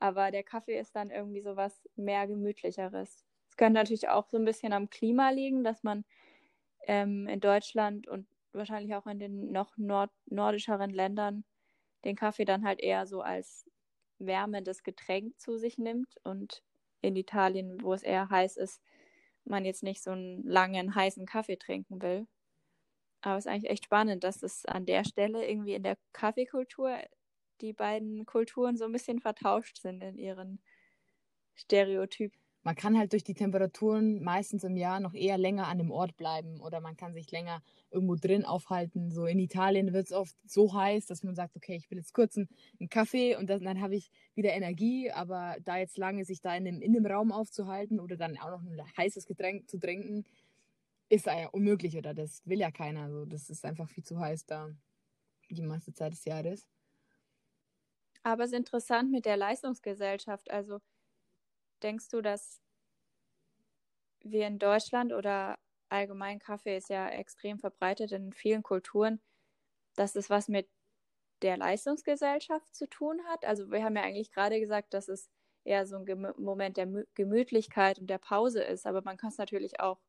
Aber 0.00 0.30
der 0.30 0.44
Kaffee 0.44 0.78
ist 0.78 0.94
dann 0.96 1.10
irgendwie 1.10 1.42
so 1.42 1.56
was 1.56 1.88
mehr 1.96 2.26
gemütlicheres. 2.26 3.24
Es 3.48 3.56
könnte 3.56 3.74
natürlich 3.80 4.08
auch 4.08 4.28
so 4.28 4.36
ein 4.38 4.44
bisschen 4.44 4.72
am 4.72 4.90
Klima 4.90 5.30
liegen, 5.30 5.64
dass 5.64 5.82
man 5.82 6.04
ähm, 6.86 7.28
in 7.28 7.40
Deutschland 7.40 8.08
und 8.08 8.26
wahrscheinlich 8.52 8.94
auch 8.94 9.06
in 9.06 9.18
den 9.18 9.52
noch 9.52 9.76
nord 9.76 10.10
nordischeren 10.26 10.90
Ländern 10.90 11.44
den 12.04 12.16
Kaffee 12.16 12.44
dann 12.44 12.64
halt 12.64 12.80
eher 12.80 13.06
so 13.06 13.22
als 13.22 13.68
wärmendes 14.18 14.82
Getränk 14.82 15.38
zu 15.40 15.58
sich 15.58 15.78
nimmt 15.78 16.14
und 16.24 16.62
in 17.02 17.16
Italien, 17.16 17.82
wo 17.82 17.92
es 17.94 18.02
eher 18.02 18.30
heiß 18.30 18.56
ist, 18.56 18.82
man 19.44 19.64
jetzt 19.64 19.82
nicht 19.82 20.02
so 20.02 20.10
einen 20.12 20.42
langen 20.44 20.94
heißen 20.94 21.26
Kaffee 21.26 21.56
trinken 21.56 22.02
will. 22.02 22.26
Aber 23.20 23.36
es 23.36 23.46
ist 23.46 23.50
eigentlich 23.50 23.70
echt 23.70 23.84
spannend, 23.84 24.24
dass 24.24 24.42
es 24.42 24.64
an 24.66 24.86
der 24.86 25.04
Stelle 25.04 25.46
irgendwie 25.48 25.74
in 25.74 25.82
der 25.82 25.98
Kaffeekultur 26.12 26.98
die 27.60 27.72
beiden 27.72 28.24
Kulturen 28.26 28.76
so 28.76 28.84
ein 28.84 28.92
bisschen 28.92 29.20
vertauscht 29.20 29.78
sind 29.78 30.02
in 30.02 30.18
ihren 30.18 30.60
Stereotypen. 31.54 32.38
Man 32.64 32.74
kann 32.74 32.98
halt 32.98 33.12
durch 33.12 33.24
die 33.24 33.34
Temperaturen 33.34 34.22
meistens 34.22 34.62
im 34.64 34.76
Jahr 34.76 35.00
noch 35.00 35.14
eher 35.14 35.38
länger 35.38 35.68
an 35.68 35.78
dem 35.78 35.90
Ort 35.90 36.16
bleiben 36.16 36.60
oder 36.60 36.80
man 36.80 36.96
kann 36.96 37.14
sich 37.14 37.30
länger 37.30 37.62
irgendwo 37.90 38.16
drin 38.16 38.44
aufhalten. 38.44 39.10
So 39.10 39.26
in 39.26 39.38
Italien 39.38 39.92
wird 39.92 40.06
es 40.06 40.12
oft 40.12 40.36
so 40.44 40.74
heiß, 40.74 41.06
dass 41.06 41.22
man 41.22 41.34
sagt, 41.34 41.56
okay, 41.56 41.76
ich 41.76 41.90
will 41.90 41.98
jetzt 41.98 42.12
kurz 42.12 42.36
einen, 42.36 42.48
einen 42.78 42.90
Kaffee 42.90 43.36
und 43.36 43.48
dann, 43.48 43.62
dann 43.62 43.80
habe 43.80 43.94
ich 43.96 44.10
wieder 44.34 44.52
Energie, 44.52 45.10
aber 45.10 45.56
da 45.64 45.78
jetzt 45.78 45.98
lange 45.98 46.24
sich 46.24 46.40
da 46.40 46.54
in 46.56 46.64
dem, 46.64 46.82
in 46.82 46.92
dem 46.92 47.06
Raum 47.06 47.32
aufzuhalten 47.32 48.00
oder 48.00 48.16
dann 48.16 48.36
auch 48.38 48.50
noch 48.50 48.62
ein 48.62 48.82
heißes 48.96 49.26
Getränk 49.26 49.70
zu 49.70 49.78
trinken, 49.78 50.24
ist 51.08 51.26
ja 51.26 51.48
unmöglich 51.48 51.96
oder 51.96 52.14
das 52.14 52.42
will 52.46 52.58
ja 52.60 52.70
keiner. 52.70 53.04
Also 53.04 53.24
das 53.26 53.50
ist 53.50 53.64
einfach 53.64 53.88
viel 53.88 54.04
zu 54.04 54.18
heiß 54.20 54.46
da 54.46 54.70
die 55.50 55.62
meiste 55.62 55.92
Zeit 55.94 56.12
des 56.12 56.24
Jahres. 56.24 56.68
Aber 58.22 58.44
es 58.44 58.52
ist 58.52 58.56
interessant 58.58 59.10
mit 59.10 59.26
der 59.26 59.36
Leistungsgesellschaft. 59.36 60.50
Also 60.52 60.78
denkst 61.82 62.08
du, 62.10 62.20
dass 62.22 62.60
wir 64.22 64.46
in 64.46 64.58
Deutschland 64.58 65.12
oder 65.12 65.58
allgemein 65.88 66.38
Kaffee 66.38 66.76
ist 66.76 66.88
ja 66.90 67.08
extrem 67.08 67.58
verbreitet 67.58 68.12
in 68.12 68.32
vielen 68.32 68.62
Kulturen, 68.62 69.20
dass 69.96 70.16
es 70.16 70.30
was 70.30 70.48
mit 70.48 70.68
der 71.42 71.56
Leistungsgesellschaft 71.56 72.74
zu 72.74 72.88
tun 72.88 73.22
hat? 73.28 73.44
Also 73.44 73.70
wir 73.70 73.84
haben 73.84 73.96
ja 73.96 74.02
eigentlich 74.02 74.32
gerade 74.32 74.60
gesagt, 74.60 74.94
dass 74.94 75.08
es 75.08 75.30
eher 75.64 75.86
so 75.86 75.96
ein 75.98 76.34
Moment 76.38 76.76
der 76.76 76.86
Gemütlichkeit 77.14 77.98
und 77.98 78.08
der 78.08 78.18
Pause 78.18 78.62
ist, 78.62 78.86
aber 78.86 79.02
man 79.02 79.16
kann 79.16 79.30
es 79.30 79.38
natürlich 79.38 79.80
auch 79.80 80.00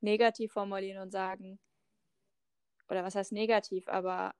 negativ 0.00 0.52
formulieren 0.52 1.02
und 1.02 1.10
sagen, 1.10 1.58
oder 2.88 3.04
was 3.04 3.14
heißt 3.14 3.32
negativ, 3.32 3.88
aber 3.88 4.34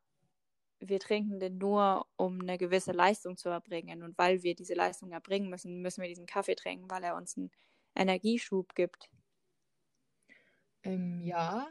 wir 0.80 1.00
trinken 1.00 1.40
den 1.40 1.58
nur, 1.58 2.06
um 2.16 2.40
eine 2.40 2.56
gewisse 2.58 2.92
Leistung 2.92 3.36
zu 3.36 3.48
erbringen. 3.48 4.02
Und 4.02 4.16
weil 4.16 4.42
wir 4.42 4.54
diese 4.54 4.74
Leistung 4.74 5.10
erbringen 5.12 5.50
müssen, 5.50 5.82
müssen 5.82 6.02
wir 6.02 6.08
diesen 6.08 6.26
Kaffee 6.26 6.54
trinken, 6.54 6.90
weil 6.90 7.02
er 7.04 7.16
uns 7.16 7.36
einen 7.36 7.50
Energieschub 7.96 8.74
gibt. 8.74 9.10
Ähm, 10.84 11.20
ja, 11.22 11.68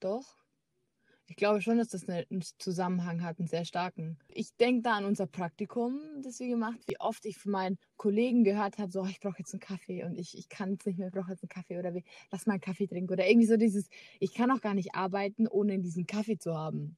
doch. 0.00 0.43
Ich 1.26 1.36
glaube 1.36 1.62
schon, 1.62 1.78
dass 1.78 1.88
das 1.88 2.06
einen 2.06 2.42
Zusammenhang 2.58 3.22
hat, 3.22 3.38
einen 3.38 3.48
sehr 3.48 3.64
starken. 3.64 4.18
Ich 4.28 4.54
denke 4.56 4.82
da 4.82 4.92
an 4.96 5.06
unser 5.06 5.26
Praktikum, 5.26 5.98
das 6.22 6.38
wir 6.38 6.48
gemacht 6.48 6.74
haben. 6.74 6.84
Wie 6.86 7.00
oft 7.00 7.24
ich 7.24 7.38
von 7.38 7.52
meinen 7.52 7.78
Kollegen 7.96 8.44
gehört 8.44 8.76
habe, 8.78 8.92
so, 8.92 9.00
oh, 9.02 9.06
ich 9.06 9.20
brauche 9.20 9.38
jetzt 9.38 9.54
einen 9.54 9.60
Kaffee 9.60 10.04
und 10.04 10.18
ich, 10.18 10.36
ich 10.36 10.50
kann 10.50 10.76
es 10.78 10.84
nicht 10.84 10.98
mehr, 10.98 11.08
ich 11.08 11.14
brauche 11.14 11.30
jetzt 11.30 11.42
einen 11.42 11.48
Kaffee 11.48 11.78
oder 11.78 11.94
wie, 11.94 12.04
lass 12.30 12.46
mal 12.46 12.54
einen 12.54 12.60
Kaffee 12.60 12.86
trinken. 12.86 13.10
Oder 13.10 13.26
irgendwie 13.26 13.46
so 13.46 13.56
dieses, 13.56 13.88
ich 14.20 14.34
kann 14.34 14.50
auch 14.50 14.60
gar 14.60 14.74
nicht 14.74 14.94
arbeiten, 14.94 15.48
ohne 15.48 15.78
diesen 15.78 16.06
Kaffee 16.06 16.38
zu 16.38 16.54
haben. 16.54 16.96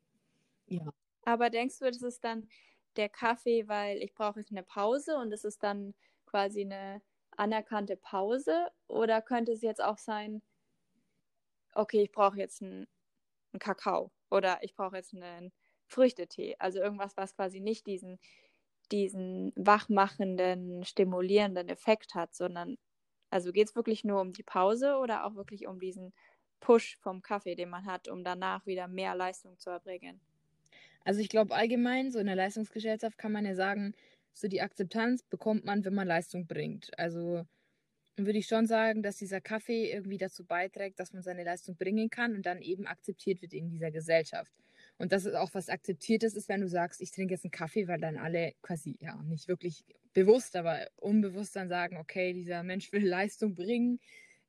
Ja. 0.67 0.93
Aber 1.25 1.49
denkst 1.49 1.79
du, 1.79 1.85
das 1.85 2.03
ist 2.03 2.25
dann 2.25 2.49
der 2.97 3.09
Kaffee, 3.09 3.69
weil 3.69 4.03
ich 4.03 4.13
brauche 4.13 4.41
jetzt 4.41 4.51
eine 4.51 4.65
Pause 4.65 5.17
und 5.19 5.33
es 5.33 5.45
ist 5.45 5.63
dann 5.63 5.95
quasi 6.27 6.63
eine 6.63 7.01
anerkannte 7.37 7.97
Pause? 7.97 8.71
Oder 8.89 9.23
könnte 9.23 9.53
es 9.53 9.63
jetzt 9.63 9.83
auch 9.83 9.99
sein, 9.99 10.43
okay, 11.75 12.03
ich 12.03 12.11
brauche 12.11 12.39
jetzt 12.39 12.61
einen, 12.61 12.89
einen 13.53 13.61
Kakao 13.61 14.11
oder 14.31 14.59
ich 14.63 14.75
brauche 14.75 14.97
jetzt 14.97 15.15
einen 15.15 15.53
Früchtetee. 15.87 16.57
Also 16.59 16.81
irgendwas, 16.81 17.17
was 17.17 17.35
quasi 17.35 17.61
nicht 17.61 17.87
diesen, 17.87 18.19
diesen 18.93 19.53
wachmachenden, 19.57 20.85
stimulierenden 20.85 21.69
Effekt 21.69 22.15
hat, 22.15 22.35
sondern 22.35 22.77
also 23.31 23.53
geht 23.53 23.69
es 23.69 23.77
wirklich 23.77 24.05
nur 24.05 24.21
um 24.21 24.33
die 24.33 24.43
Pause 24.43 24.97
oder 24.97 25.25
auch 25.25 25.35
wirklich 25.35 25.67
um 25.67 25.79
diesen 25.79 26.13
Push 26.61 26.97
vom 27.01 27.23
Kaffee, 27.23 27.55
den 27.55 27.71
man 27.71 27.87
hat, 27.87 28.09
um 28.09 28.25
danach 28.25 28.67
wieder 28.67 28.89
mehr 28.89 29.15
Leistung 29.15 29.59
zu 29.59 29.71
erbringen? 29.71 30.21
Also 31.05 31.21
ich 31.21 31.29
glaube 31.29 31.55
allgemein, 31.55 32.11
so 32.11 32.19
in 32.19 32.27
der 32.27 32.37
Leistungsgesellschaft 32.37 33.19
kann 33.19 33.33
man 33.33 33.45
ja 33.45 33.55
sagen, 33.55 33.95
so 34.33 34.49
die 34.49 34.61
Akzeptanz 34.61 35.23
bekommt 35.23 35.65
man, 35.65 35.85
wenn 35.85 35.95
man 35.95 36.09
Leistung 36.09 36.47
bringt. 36.47 36.97
Also 36.99 37.47
würde 38.25 38.39
ich 38.39 38.47
schon 38.47 38.67
sagen, 38.67 39.03
dass 39.03 39.17
dieser 39.17 39.41
Kaffee 39.41 39.91
irgendwie 39.93 40.19
dazu 40.19 40.45
beiträgt, 40.45 40.99
dass 40.99 41.13
man 41.13 41.23
seine 41.23 41.45
Leistung 41.45 41.77
bringen 41.77 42.09
kann 42.09 42.35
und 42.35 42.47
dann 42.47 42.63
eben 42.63 42.87
akzeptiert 42.87 43.43
wird 43.43 43.53
in 43.53 43.69
dieser 43.69 43.91
Gesellschaft. 43.91 44.53
Und 44.99 45.13
das 45.13 45.27
ist 45.27 45.35
auch 45.35 45.53
was 45.53 45.69
Akzeptiertes 45.69 46.35
ist, 46.35 46.49
wenn 46.49 46.63
du 46.63 46.69
sagst, 46.69 47.03
ich 47.03 47.11
trinke 47.11 47.35
jetzt 47.35 47.45
einen 47.45 47.51
Kaffee, 47.51 47.87
weil 47.89 48.01
dann 48.01 48.17
alle 48.17 48.55
quasi, 48.63 48.97
ja, 49.01 49.23
nicht 49.25 49.49
wirklich 49.49 49.85
bewusst, 50.15 50.57
aber 50.57 50.87
unbewusst 50.97 51.55
dann 51.57 51.69
sagen, 51.69 51.99
okay, 51.99 52.33
dieser 52.33 52.63
Mensch 52.63 52.91
will 52.93 53.05
Leistung 53.07 53.55
bringen, 53.55 54.01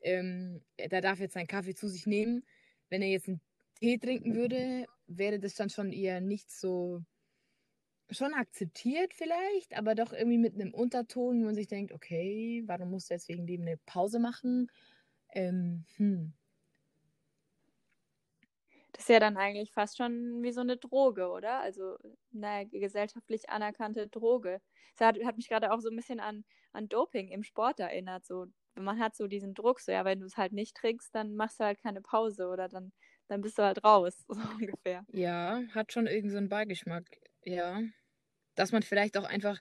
ähm, 0.02 0.62
der 0.80 1.02
darf 1.02 1.20
jetzt 1.20 1.34
seinen 1.34 1.48
Kaffee 1.48 1.76
zu 1.76 1.90
sich 1.90 2.06
nehmen. 2.06 2.46
Wenn 2.90 3.02
er 3.02 3.10
jetzt 3.10 3.28
einen 3.28 3.42
Tee 3.80 3.98
trinken 3.98 4.36
würde, 4.36 4.86
wäre 5.08 5.40
das 5.40 5.56
dann 5.56 5.70
schon 5.70 5.92
eher 5.92 6.22
nicht 6.22 6.50
so 6.52 7.04
schon 8.12 8.34
akzeptiert 8.34 9.14
vielleicht, 9.14 9.78
aber 9.78 9.96
doch 9.96 10.14
irgendwie 10.14 10.38
mit 10.38 10.56
einem 10.56 10.74
Unterton, 10.74 11.42
wo 11.42 11.46
man 11.46 11.56
sich 11.56 11.68
denkt, 11.68 11.92
okay, 11.92 12.64
warum 12.66 12.92
musst 12.92 13.10
du 13.10 13.14
jetzt 13.14 13.28
wegen 13.30 13.46
dem 13.46 13.62
eine 13.62 13.78
Pause 13.78 14.20
machen? 14.20 14.72
Ähm, 15.34 15.86
hm. 15.98 16.34
Das 18.94 19.04
ist 19.04 19.10
ja 19.10 19.20
dann 19.20 19.38
eigentlich 19.38 19.72
fast 19.72 19.98
schon 19.98 20.42
wie 20.42 20.52
so 20.52 20.62
eine 20.62 20.78
Droge, 20.78 21.30
oder? 21.30 21.60
Also 21.60 21.98
eine 22.34 22.68
gesellschaftlich 22.68 23.50
anerkannte 23.50 24.08
Droge. 24.08 24.60
Das 24.96 25.08
hat, 25.08 25.24
hat 25.24 25.38
mich 25.38 25.50
gerade 25.50 25.72
auch 25.72 25.82
so 25.82 25.90
ein 25.90 25.96
bisschen 25.96 26.20
an, 26.20 26.44
an 26.74 26.90
Doping 26.90 27.30
im 27.30 27.44
Sport 27.44 27.80
erinnert. 27.80 28.26
So, 28.26 28.48
man 28.74 29.00
hat 29.00 29.16
so 29.16 29.28
diesen 29.28 29.54
Druck, 29.54 29.82
so 29.82 29.92
ja, 29.92 30.04
wenn 30.04 30.20
du 30.20 30.26
es 30.26 30.38
halt 30.38 30.52
nicht 30.52 30.76
trinkst, 30.76 31.14
dann 31.14 31.36
machst 31.36 31.60
du 31.60 31.66
halt 31.66 31.80
keine 31.80 32.02
Pause 32.02 32.48
oder 32.48 32.68
dann, 32.68 32.92
dann 33.28 33.42
bist 33.42 33.60
du 33.60 33.64
halt 33.64 33.84
raus, 33.84 34.26
so 34.28 34.42
ungefähr. 34.60 35.06
Ja, 35.12 35.62
hat 35.76 35.92
schon 35.92 36.08
irgend 36.08 36.32
so 36.32 36.38
einen 36.38 36.50
Beigeschmack, 36.50 37.06
ja. 37.48 37.82
Dass 38.56 38.72
man 38.72 38.84
vielleicht 38.84 39.18
auch 39.18 39.24
einfach 39.24 39.60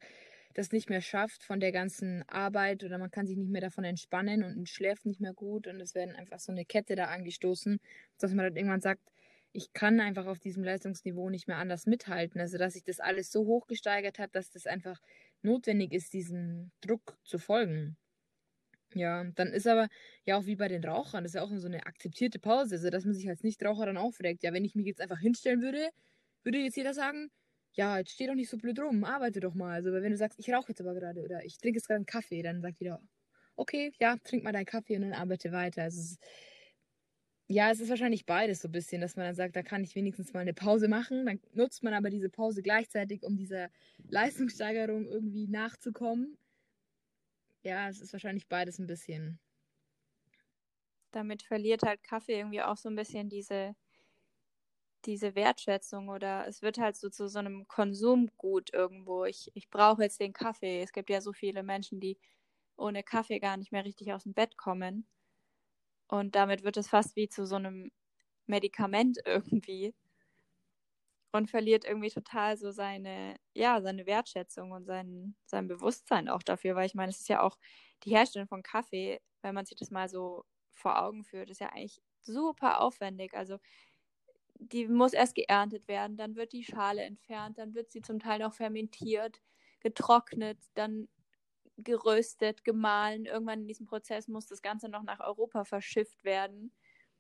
das 0.55 0.73
nicht 0.73 0.89
mehr 0.89 1.03
schafft 1.03 1.45
von 1.45 1.61
der 1.61 1.71
ganzen 1.71 2.27
Arbeit 2.29 2.83
oder 2.83 2.99
man 2.99 3.11
kann 3.11 3.27
sich 3.27 3.37
nicht 3.37 3.51
mehr 3.51 3.61
davon 3.61 3.85
entspannen 3.85 4.43
und 4.43 4.69
schläft 4.69 5.05
nicht 5.05 5.21
mehr 5.21 5.35
gut 5.35 5.67
und 5.67 5.81
es 5.81 5.95
werden 5.95 6.17
einfach 6.17 6.39
so 6.41 6.51
eine 6.51 6.65
Kette 6.65 6.97
da 6.97 7.07
angestoßen, 7.07 7.79
dass 8.19 8.33
man 8.33 8.47
dann 8.47 8.57
irgendwann 8.57 8.81
sagt, 8.81 9.03
ich 9.53 9.73
kann 9.73 10.01
einfach 10.01 10.27
auf 10.27 10.39
diesem 10.39 10.65
Leistungsniveau 10.65 11.31
nicht 11.31 11.47
mehr 11.47 11.59
anders 11.59 11.87
mithalten. 11.87 12.41
Also 12.41 12.59
dass 12.59 12.73
sich 12.75 12.85
das 12.85 13.01
alles 13.01 13.31
so 13.31 13.45
hoch 13.47 13.67
gesteigert 13.67 14.19
hat, 14.19 14.35
dass 14.35 14.51
das 14.51 14.67
einfach 14.67 15.01
notwendig 15.43 15.93
ist, 15.93 16.13
diesem 16.15 16.73
Druck 16.81 17.19
zu 17.25 17.39
folgen. 17.39 17.97
Ja, 18.95 19.25
dann 19.35 19.49
ist 19.49 19.67
aber 19.67 19.89
ja 20.25 20.39
auch 20.39 20.47
wie 20.47 20.57
bei 20.57 20.69
den 20.69 20.85
Rauchern, 20.85 21.25
das 21.25 21.33
ist 21.33 21.37
ja 21.37 21.43
auch 21.43 21.51
so 21.55 21.67
eine 21.67 21.87
akzeptierte 21.87 22.39
Pause, 22.39 22.77
also 22.77 22.89
dass 22.89 23.05
man 23.05 23.15
sich 23.15 23.29
als 23.29 23.43
Nichtraucher 23.43 23.87
dann 23.87 23.99
aufregt. 23.99 24.43
Ja, 24.43 24.53
wenn 24.55 24.65
ich 24.65 24.75
mich 24.75 24.87
jetzt 24.87 25.01
einfach 25.03 25.21
hinstellen 25.21 25.61
würde, 25.61 25.91
würde 26.45 26.59
jetzt 26.59 26.77
jeder 26.77 26.95
sagen, 26.95 27.31
ja, 27.77 27.99
jetzt 27.99 28.13
steh 28.13 28.27
doch 28.27 28.35
nicht 28.35 28.49
so 28.49 28.57
blöd 28.57 28.79
rum, 28.81 29.05
arbeite 29.05 29.41
doch 29.41 29.55
mal. 29.55 29.75
Also 29.75 29.93
wenn 29.93 30.11
du 30.11 30.17
sagst, 30.17 30.39
ich 30.39 30.53
rauche 30.53 30.71
jetzt 30.71 30.81
aber 30.81 30.95
gerade 30.95 31.23
oder 31.23 31.45
ich 31.45 31.59
trinke 31.59 31.79
jetzt 31.79 31.87
gerade 31.87 31.97
einen 31.97 32.07
Kaffee, 32.07 32.43
dann 32.43 32.63
sagt 32.63 32.81
jeder, 32.81 33.01
okay, 33.55 33.93
ja, 34.01 34.17
trink 34.25 34.45
mal 34.45 34.53
deinen 34.53 34.65
Kaffee 34.67 34.97
und 34.97 35.03
dann 35.03 35.13
arbeite 35.13 35.53
weiter. 35.53 35.83
Also 35.83 36.01
es 36.01 36.13
ist, 36.13 36.25
ja, 37.49 37.71
es 37.71 37.81
ist 37.81 37.91
wahrscheinlich 37.91 38.27
beides 38.27 38.63
so 38.63 38.69
ein 38.69 38.73
bisschen, 38.73 39.01
dass 39.01 39.17
man 39.17 39.27
dann 39.27 39.35
sagt, 39.35 39.55
da 39.57 39.63
kann 39.63 39.85
ich 39.85 39.95
wenigstens 39.95 40.33
mal 40.33 40.41
eine 40.41 40.55
Pause 40.55 40.89
machen. 40.89 41.27
Dann 41.27 41.41
nutzt 41.53 41.83
man 41.85 41.95
aber 41.95 42.11
diese 42.11 42.31
Pause 42.31 42.63
gleichzeitig, 42.63 43.23
um 43.23 43.37
dieser 43.37 43.69
Leistungssteigerung 44.09 45.07
irgendwie 45.07 45.47
nachzukommen. 45.47 46.39
Ja, 47.63 47.89
es 47.89 48.01
ist 48.01 48.13
wahrscheinlich 48.13 48.49
beides 48.49 48.79
ein 48.79 48.87
bisschen. 48.87 49.39
Damit 51.13 51.43
verliert 51.43 51.83
halt 51.83 52.03
Kaffee 52.03 52.39
irgendwie 52.39 52.63
auch 52.63 52.77
so 52.77 52.89
ein 52.89 52.97
bisschen 52.97 53.29
diese, 53.29 53.75
diese 55.05 55.35
Wertschätzung 55.35 56.09
oder 56.09 56.47
es 56.49 56.63
wird 56.63 56.79
halt 56.79 56.97
so 56.97 57.09
zu 57.11 57.29
so 57.29 57.39
einem 57.39 57.69
Konsumgut 57.69 58.73
irgendwo. 58.73 59.25
Ich, 59.25 59.51
ich 59.55 59.71
brauche 59.71 60.03
jetzt 60.03 60.21
den 60.21 60.33
Kaffee. 60.33 60.83
Es 60.83 60.93
gibt 60.93 61.11
ja 61.11 61.21
so 61.21 61.33
viele 61.33 61.63
Menschen, 61.63 62.01
die 62.01 62.19
ohne 62.77 63.03
Kaffee 63.03 63.39
gar 63.41 63.57
nicht 63.57 63.73
mehr 63.73 63.85
richtig 63.85 64.13
aus 64.13 64.25
dem 64.25 64.35
Bett 64.35 64.57
kommen. 64.57 65.07
Und 66.09 66.35
damit 66.35 66.63
wird 66.65 66.77
es 66.77 66.89
fast 66.89 67.17
wie 67.17 67.29
zu 67.29 67.47
so 67.47 67.57
einem 67.57 67.91
Medikament 68.47 69.19
irgendwie 69.27 69.95
und 71.33 71.51
verliert 71.51 71.85
irgendwie 71.85 72.11
total 72.11 72.57
so 72.57 72.71
seine, 72.71 73.37
ja, 73.55 73.81
seine 73.83 74.07
Wertschätzung 74.07 74.73
und 74.73 74.85
sein, 74.87 75.37
sein 75.47 75.69
Bewusstsein 75.69 76.29
auch 76.29 76.43
dafür, 76.43 76.75
weil 76.77 76.87
ich 76.87 76.95
meine, 76.95 77.11
es 77.11 77.21
ist 77.21 77.29
ja 77.29 77.43
auch 77.43 77.59
die 78.05 78.11
Herstellung 78.11 78.49
von 78.49 78.63
Kaffee, 78.63 79.21
wenn 79.43 79.55
man 79.55 79.67
sich 79.67 79.77
das 79.77 79.91
mal 79.91 80.09
so 80.09 80.45
vor 80.75 81.03
Augen 81.03 81.25
führt, 81.25 81.51
ist 81.51 81.61
ja 81.61 81.69
eigentlich 81.71 82.01
super 82.23 82.81
aufwendig. 82.81 83.35
Also 83.35 83.59
die 84.59 84.89
muss 84.89 85.13
erst 85.13 85.35
geerntet 85.35 85.89
werden, 85.89 86.17
dann 86.17 86.37
wird 86.37 86.53
die 86.53 86.65
Schale 86.65 87.03
entfernt, 87.03 87.59
dann 87.59 87.75
wird 87.75 87.93
sie 87.93 88.03
zum 88.03 88.19
Teil 88.19 88.41
noch 88.41 88.55
fermentiert, 88.55 89.41
getrocknet, 89.81 90.59
dann 90.75 91.09
geröstet, 91.79 92.65
gemahlen. 92.65 93.27
Irgendwann 93.27 93.63
in 93.63 93.69
diesem 93.69 93.87
Prozess 93.87 94.29
muss 94.29 94.47
das 94.47 94.63
Ganze 94.63 94.89
noch 94.89 95.03
nach 95.03 95.21
Europa 95.21 95.65
verschifft 95.65 96.25
werden 96.25 96.73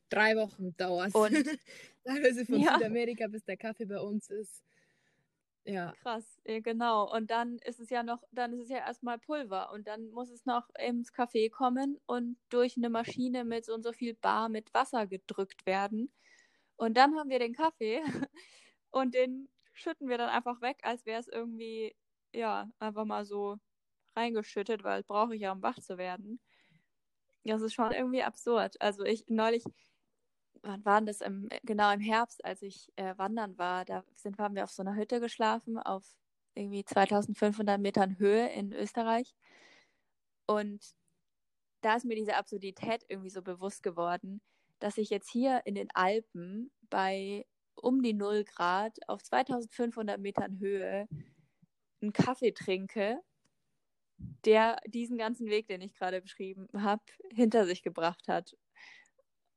drei 0.09 0.37
Wochen 0.37 0.77
dauert 0.77 1.14
Und 1.14 1.33
teilweise 2.05 2.44
von 2.46 2.61
ja. 2.61 2.75
Südamerika 2.75 3.27
bis 3.27 3.44
der 3.44 3.57
Kaffee 3.57 3.87
bei 3.87 4.01
uns 4.01 4.31
ist. 4.31 4.62
Ja. 5.64 5.92
Krass, 6.01 6.40
genau. 6.44 7.12
Und 7.12 7.31
dann 7.31 7.59
ist 7.59 7.81
es 7.81 7.90
ja 7.90 8.05
noch, 8.05 8.22
dann 8.31 8.53
ist 8.53 8.61
es 8.61 8.68
ja 8.68 8.79
erstmal 8.79 9.18
Pulver 9.18 9.72
und 9.72 9.88
dann 9.88 10.11
muss 10.11 10.31
es 10.31 10.46
noch 10.46 10.70
ins 10.79 11.12
Kaffee 11.12 11.49
kommen 11.49 11.99
und 12.07 12.37
durch 12.51 12.77
eine 12.77 12.88
Maschine 12.88 13.44
mit 13.44 13.64
so 13.64 13.75
und 13.75 13.83
so 13.83 13.92
viel 13.92 14.14
Bar 14.14 14.49
mit 14.49 14.72
Wasser 14.75 15.09
gedrückt 15.09 15.66
werden. 15.66 16.12
Und 16.77 16.97
dann 16.97 17.17
haben 17.17 17.31
wir 17.31 17.39
den 17.39 17.55
Kaffee 17.55 18.03
und 18.91 19.15
den 19.15 19.49
schütten 19.73 20.09
wir 20.09 20.19
dann 20.19 20.31
einfach 20.31 20.61
weg, 20.61 20.79
als 20.83 21.07
wäre 21.07 21.21
es 21.21 21.29
irgendwie, 21.29 21.95
ja, 22.33 22.71
einfach 22.79 23.05
mal 23.05 23.25
so 23.25 23.59
reingeschüttet, 24.15 24.85
weil 24.85 25.03
brauche 25.05 25.35
ich 25.35 25.43
ja, 25.43 25.53
um 25.53 25.62
wach 25.62 25.79
zu 25.81 25.99
werden. 25.99 26.41
Das 27.45 27.62
ist 27.62 27.75
schon 27.75 27.93
irgendwie 27.93 28.23
absurd. 28.23 28.81
Also 28.81 29.05
ich 29.05 29.25
neulich, 29.29 29.65
wann 30.62 30.85
war 30.85 31.01
das? 31.03 31.21
Im, 31.21 31.49
genau 31.62 31.93
im 31.93 32.01
Herbst, 32.01 32.45
als 32.45 32.62
ich 32.62 32.93
äh, 32.97 33.17
wandern 33.19 33.57
war, 33.59 33.85
da 33.85 34.05
sind, 34.15 34.39
haben 34.39 34.57
wir 34.57 34.65
auf 34.65 34.73
so 34.73 34.83
einer 34.83 34.97
Hütte 34.97 35.21
geschlafen, 35.21 35.79
auf 35.79 36.05
irgendwie 36.55 36.85
2500 36.85 37.81
Metern 37.81 38.19
Höhe 38.19 38.49
in 38.49 38.73
Österreich. 38.73 39.35
Und 40.47 40.83
da 41.83 41.97
ist 41.97 42.05
mir 42.05 42.17
diese 42.17 42.37
Absurdität 42.37 43.05
irgendwie 43.09 43.31
so 43.31 43.43
bewusst 43.43 43.83
geworden, 43.83 44.41
dass 44.79 44.99
ich 44.99 45.11
jetzt 45.11 45.31
hier 45.31 45.62
in 45.65 45.75
den 45.75 45.89
Alpen 45.95 46.71
bei 46.91 47.47
um 47.77 48.03
die 48.03 48.15
0 48.15 48.45
Grad 48.45 48.99
auf 49.09 49.23
2500 49.23 50.19
Metern 50.21 50.59
Höhe 50.59 51.09
einen 52.01 52.12
Kaffee 52.12 52.53
trinke, 52.53 53.21
der 54.19 54.79
diesen 54.87 55.19
ganzen 55.19 55.49
Weg, 55.49 55.69
den 55.69 55.83
ich 55.83 55.95
gerade 55.95 56.21
beschrieben 56.21 56.69
habe, 56.75 57.03
hinter 57.35 57.67
sich 57.67 57.83
gebracht 57.83 58.29
hat. 58.29 58.57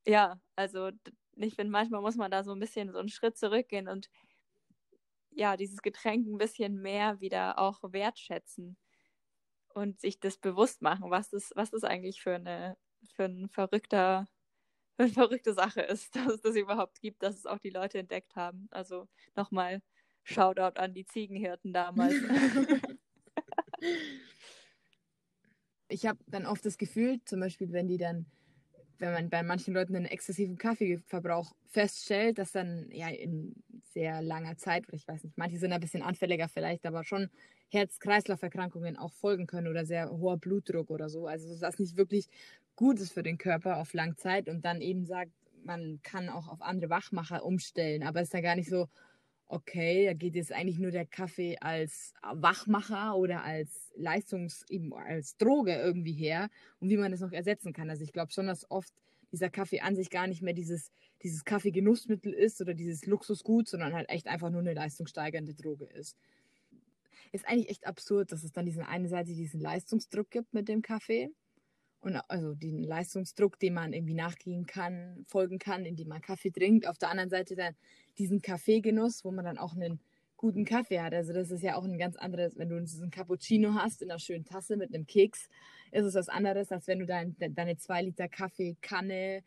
Ja, 0.06 0.40
also 0.56 0.92
ich 1.36 1.56
finde, 1.56 1.72
manchmal 1.72 2.02
muss 2.02 2.16
man 2.16 2.32
da 2.32 2.44
so 2.44 2.52
ein 2.52 2.60
bisschen 2.60 2.92
so 2.92 3.00
einen 3.00 3.10
Schritt 3.10 3.38
zurückgehen 3.38 3.88
und 3.88 4.10
ja, 5.32 5.56
dieses 5.58 5.82
Getränk 5.82 6.28
ein 6.28 6.38
bisschen 6.38 6.82
mehr 6.82 7.22
wieder 7.22 7.60
auch 7.60 7.80
wertschätzen 7.84 8.78
und 9.74 10.00
sich 10.02 10.20
das 10.20 10.38
bewusst 10.38 10.82
machen, 10.82 11.12
was 11.12 11.30
das, 11.30 11.52
was 11.56 11.72
das 11.72 11.84
eigentlich 11.84 12.22
für 12.22 12.36
eine, 12.36 12.78
für 13.16 13.26
ein 13.26 13.50
verrückter, 13.50 14.28
eine 15.00 15.10
verrückte 15.10 15.54
Sache 15.54 15.82
ist, 15.82 16.16
dass 16.16 16.28
es 16.28 16.42
das 16.42 16.56
überhaupt 16.56 17.02
gibt, 17.02 17.24
dass 17.24 17.36
es 17.36 17.46
auch 17.46 17.60
die 17.60 17.70
Leute 17.70 18.00
entdeckt 18.00 18.36
haben. 18.36 18.68
Also 18.72 19.08
nochmal 19.36 19.82
Shoutout 20.24 20.80
an 20.80 20.94
die 20.94 21.06
Ziegenhirten 21.06 21.74
damals. 21.74 22.14
ich 25.88 26.06
habe 26.06 26.20
dann 26.28 26.46
oft 26.46 26.66
das 26.66 26.78
Gefühl, 26.78 27.20
zum 27.26 27.40
Beispiel, 27.40 27.72
wenn 27.72 27.88
die 27.88 27.98
dann 27.98 28.26
wenn 29.00 29.14
man 29.14 29.30
bei 29.30 29.44
manchen 29.44 29.74
Leuten 29.74 29.96
einen 29.96 30.06
exzessiven 30.06 30.58
Kaffeeverbrauch 30.58 31.56
feststellt, 31.68 32.38
dass 32.38 32.52
dann 32.52 32.90
ja 32.92 33.08
in 33.08 33.56
sehr 33.94 34.22
langer 34.22 34.58
Zeit, 34.58 34.88
oder 34.88 34.96
ich 34.96 35.08
weiß 35.08 35.24
nicht, 35.24 35.38
manche 35.38 35.58
sind 35.58 35.72
ein 35.72 35.80
bisschen 35.80 36.04
anfälliger 36.04 36.48
vielleicht, 36.50 36.86
aber 36.86 37.04
schon 37.04 37.30
Herz-Kreislauf-Erkrankungen 37.70 38.98
auch 38.98 39.14
folgen 39.14 39.48
können 39.48 39.68
oder 39.68 39.86
sehr 39.86 40.10
hoher 40.12 40.38
Blutdruck 40.38 40.90
oder 40.90 41.10
so. 41.10 41.28
Also 41.28 41.48
dass 41.48 41.60
das 41.60 41.80
nicht 41.80 41.98
wirklich 41.98 42.28
gut 42.80 43.02
ist 43.02 43.12
für 43.12 43.24
den 43.24 43.38
Körper 43.38 43.76
auf 43.76 43.92
lang 43.92 44.16
Zeit 44.16 44.48
und 44.48 44.64
dann 44.64 44.80
eben 44.80 45.06
sagt, 45.06 45.34
man 45.66 46.00
kann 46.02 46.30
auch 46.30 46.48
auf 46.48 46.62
andere 46.62 46.90
Wachmacher 46.90 47.44
umstellen, 47.44 48.04
aber 48.04 48.22
es 48.22 48.30
ist 48.30 48.34
ja 48.34 48.40
gar 48.40 48.56
nicht 48.56 48.70
so, 48.70 48.88
okay, 49.50 50.06
da 50.06 50.14
geht 50.14 50.34
jetzt 50.36 50.54
eigentlich 50.54 50.80
nur 50.80 50.92
der 50.92 51.06
Kaffee 51.06 51.58
als 51.60 52.14
Wachmacher 52.32 53.18
oder 53.18 53.44
als 53.44 53.92
Leistungs, 53.98 54.64
eben 54.70 54.94
als 54.94 55.36
Droge 55.36 55.74
irgendwie 55.74 56.14
her 56.14 56.50
und 56.80 56.90
wie 56.90 56.96
man 56.96 57.12
das 57.12 57.20
noch 57.20 57.34
ersetzen 57.34 57.74
kann. 57.74 57.90
Also 57.90 58.06
ich 58.06 58.14
glaube 58.14 58.32
schon, 58.32 58.48
dass 58.48 58.72
oft 58.72 58.94
dieser 59.34 59.50
Kaffee 59.50 59.82
an 59.82 59.98
sich 59.98 60.10
gar 60.10 60.28
nicht 60.28 60.42
mehr 60.42 60.54
dieses, 60.54 60.94
dieses 61.22 61.44
Kaffeegenussmittel 61.44 62.32
ist 62.32 62.62
oder 62.62 62.74
dieses 62.74 63.06
Luxusgut, 63.06 63.68
sondern 63.68 63.92
halt 63.92 64.08
echt 64.08 64.28
einfach 64.28 64.52
nur 64.52 64.62
eine 64.62 64.74
leistungssteigernde 64.74 65.54
Droge 65.54 65.84
ist. 65.84 66.16
Ist 67.34 67.46
eigentlich 67.46 67.72
echt 67.72 67.86
absurd, 67.86 68.32
dass 68.32 68.46
es 68.46 68.54
dann 68.54 68.66
diesen 68.66 68.84
eine 68.84 69.10
Seite 69.10 69.34
diesen 69.34 69.60
Leistungsdruck 69.60 70.32
gibt 70.32 70.54
mit 70.54 70.70
dem 70.70 70.82
Kaffee 70.82 71.30
und 72.02 72.16
also 72.30 72.56
den 72.56 72.84
Leistungsdruck, 72.84 73.60
dem 73.60 73.74
man 73.74 73.94
irgendwie 73.94 74.14
nachgehen 74.14 74.66
kann, 74.66 75.26
folgen 75.28 75.60
kann, 75.60 75.86
indem 75.86 76.08
man 76.08 76.22
Kaffee 76.22 76.52
trinkt. 76.52 76.88
Auf 76.88 76.98
der 76.98 77.10
anderen 77.10 77.30
Seite 77.30 77.56
dann 77.56 77.76
diesen 78.18 78.42
Kaffeegenuss, 78.42 79.26
wo 79.26 79.32
man 79.32 79.46
dann 79.46 79.58
auch 79.58 79.76
einen 79.76 80.00
guten 80.38 80.64
Kaffee 80.64 81.02
hat. 81.02 81.14
Also 81.14 81.34
das 81.34 81.52
ist 81.52 81.62
ja 81.62 81.76
auch 81.76 81.84
ein 81.84 81.98
ganz 81.98 82.16
anderes, 82.16 82.58
wenn 82.58 82.70
du 82.70 82.78
einen 82.78 83.12
Cappuccino 83.12 83.74
hast 83.74 84.02
in 84.02 84.10
einer 84.10 84.20
schönen 84.20 84.46
Tasse 84.46 84.78
mit 84.78 84.94
einem 84.94 85.06
Keks, 85.06 85.50
ist 85.92 86.06
es 86.06 86.16
was 86.16 86.30
anderes, 86.30 86.72
als 86.72 86.88
wenn 86.88 87.00
du 87.00 87.06
dein, 87.06 87.36
deine 87.38 87.76
zwei 87.78 88.02
Liter 88.02 88.30
Kaffeekanne 88.30 89.44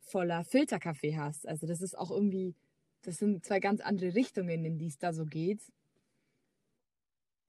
voller 0.00 0.44
Filterkaffee 0.44 1.16
hast. 1.16 1.48
Also 1.48 1.66
das 1.66 1.82
ist 1.82 1.98
auch 1.98 2.12
irgendwie, 2.12 2.54
das 3.02 3.16
sind 3.16 3.44
zwei 3.44 3.58
ganz 3.58 3.80
andere 3.80 4.14
Richtungen, 4.14 4.64
in 4.64 4.78
die 4.78 4.86
es 4.86 4.98
da 4.98 5.12
so 5.12 5.24
geht. 5.24 5.60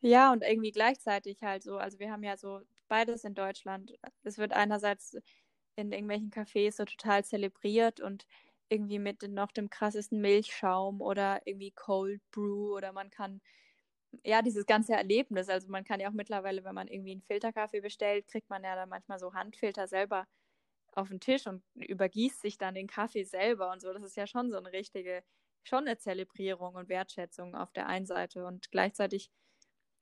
Ja, 0.01 0.31
und 0.31 0.43
irgendwie 0.43 0.71
gleichzeitig 0.71 1.43
halt 1.43 1.61
so, 1.61 1.77
also 1.77 1.99
wir 1.99 2.11
haben 2.11 2.23
ja 2.23 2.35
so 2.37 2.61
beides 2.87 3.23
in 3.23 3.35
Deutschland. 3.35 3.93
Es 4.23 4.37
wird 4.37 4.53
einerseits 4.53 5.17
in 5.75 5.91
irgendwelchen 5.91 6.31
Cafés 6.31 6.73
so 6.77 6.85
total 6.85 7.23
zelebriert 7.25 7.99
und 8.01 8.25
irgendwie 8.69 8.99
mit 8.99 9.23
noch 9.23 9.51
dem 9.51 9.69
krassesten 9.69 10.19
Milchschaum 10.21 11.01
oder 11.01 11.41
irgendwie 11.45 11.71
Cold 11.71 12.21
Brew 12.31 12.75
oder 12.75 12.91
man 12.93 13.09
kann 13.09 13.41
ja 14.23 14.41
dieses 14.41 14.65
ganze 14.65 14.93
Erlebnis, 14.93 15.49
also 15.49 15.69
man 15.69 15.83
kann 15.83 15.99
ja 15.99 16.09
auch 16.09 16.13
mittlerweile, 16.13 16.63
wenn 16.63 16.75
man 16.75 16.87
irgendwie 16.87 17.11
einen 17.11 17.21
Filterkaffee 17.21 17.81
bestellt, 17.81 18.27
kriegt 18.27 18.49
man 18.49 18.63
ja 18.63 18.75
dann 18.75 18.89
manchmal 18.89 19.19
so 19.19 19.33
Handfilter 19.33 19.87
selber 19.87 20.27
auf 20.93 21.09
den 21.09 21.19
Tisch 21.19 21.47
und 21.47 21.63
übergießt 21.75 22.41
sich 22.41 22.57
dann 22.57 22.75
den 22.75 22.87
Kaffee 22.87 23.23
selber 23.23 23.71
und 23.71 23.81
so. 23.81 23.93
Das 23.93 24.03
ist 24.03 24.17
ja 24.17 24.27
schon 24.27 24.51
so 24.51 24.57
eine 24.57 24.71
richtige, 24.71 25.23
schon 25.63 25.87
eine 25.87 25.97
Zelebrierung 25.97 26.75
und 26.75 26.89
Wertschätzung 26.89 27.55
auf 27.55 27.71
der 27.73 27.87
einen 27.87 28.05
Seite 28.05 28.45
und 28.45 28.71
gleichzeitig 28.71 29.29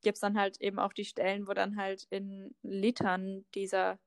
gibt 0.06 0.18
es 0.18 0.22
dann 0.22 0.40
halt 0.40 0.62
eben 0.62 0.80
auch 0.80 0.94
die 0.94 1.06
Stellen, 1.06 1.48
wo 1.50 1.54
dann 1.54 1.78
halt 1.78 2.06
in 2.12 2.56
Litern 2.64 3.46
dieser 3.56 4.00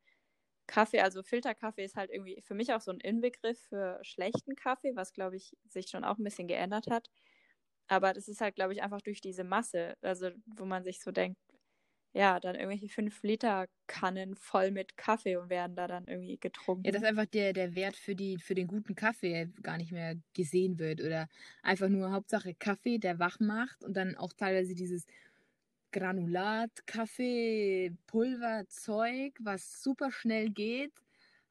Kaffee, 0.68 1.00
also 1.00 1.22
Filterkaffee 1.22 1.84
ist 1.84 1.96
halt 1.96 2.10
irgendwie 2.10 2.42
für 2.42 2.54
mich 2.54 2.72
auch 2.74 2.80
so 2.82 2.92
ein 2.92 3.00
Inbegriff 3.00 3.60
für 3.68 4.00
schlechten 4.02 4.56
Kaffee, 4.56 4.96
was 4.96 5.12
glaube 5.14 5.36
ich 5.36 5.56
sich 5.68 5.88
schon 5.90 6.04
auch 6.04 6.18
ein 6.18 6.24
bisschen 6.24 6.48
geändert 6.48 6.88
hat. 6.90 7.08
Aber 7.88 8.12
das 8.14 8.28
ist 8.28 8.40
halt, 8.40 8.56
glaube 8.56 8.72
ich, 8.74 8.82
einfach 8.82 9.02
durch 9.02 9.20
diese 9.20 9.44
Masse, 9.44 9.94
also 10.02 10.30
wo 10.46 10.64
man 10.66 10.84
sich 10.84 11.00
so 11.02 11.10
denkt, 11.12 11.40
ja, 12.14 12.40
dann 12.40 12.56
irgendwelche 12.56 12.88
5 12.90 13.22
Liter 13.24 13.66
Kannen 13.88 14.36
voll 14.36 14.70
mit 14.72 14.96
Kaffee 14.98 15.36
und 15.38 15.50
werden 15.50 15.76
da 15.76 15.88
dann 15.88 16.06
irgendwie 16.08 16.38
getrunken. 16.38 16.84
Ja, 16.84 16.92
dass 16.92 17.02
einfach 17.02 17.26
der, 17.26 17.52
der 17.52 17.74
Wert 17.74 17.96
für, 17.96 18.14
die, 18.14 18.38
für 18.38 18.54
den 18.54 18.68
guten 18.68 18.94
Kaffee 18.94 19.50
gar 19.62 19.76
nicht 19.78 19.90
mehr 19.92 20.14
gesehen 20.34 20.78
wird 20.78 21.00
oder 21.00 21.28
einfach 21.62 21.88
nur 21.88 22.12
Hauptsache 22.12 22.54
Kaffee, 22.54 22.98
der 22.98 23.18
wach 23.18 23.40
macht 23.40 23.82
und 23.84 23.96
dann 23.96 24.16
auch 24.16 24.32
teilweise 24.32 24.74
dieses 24.74 25.04
Granulat, 25.92 26.86
Kaffee, 26.86 27.96
Pulver, 28.06 28.64
Zeug, 28.68 29.34
was 29.40 29.82
super 29.82 30.10
schnell 30.12 30.50
geht, 30.50 30.92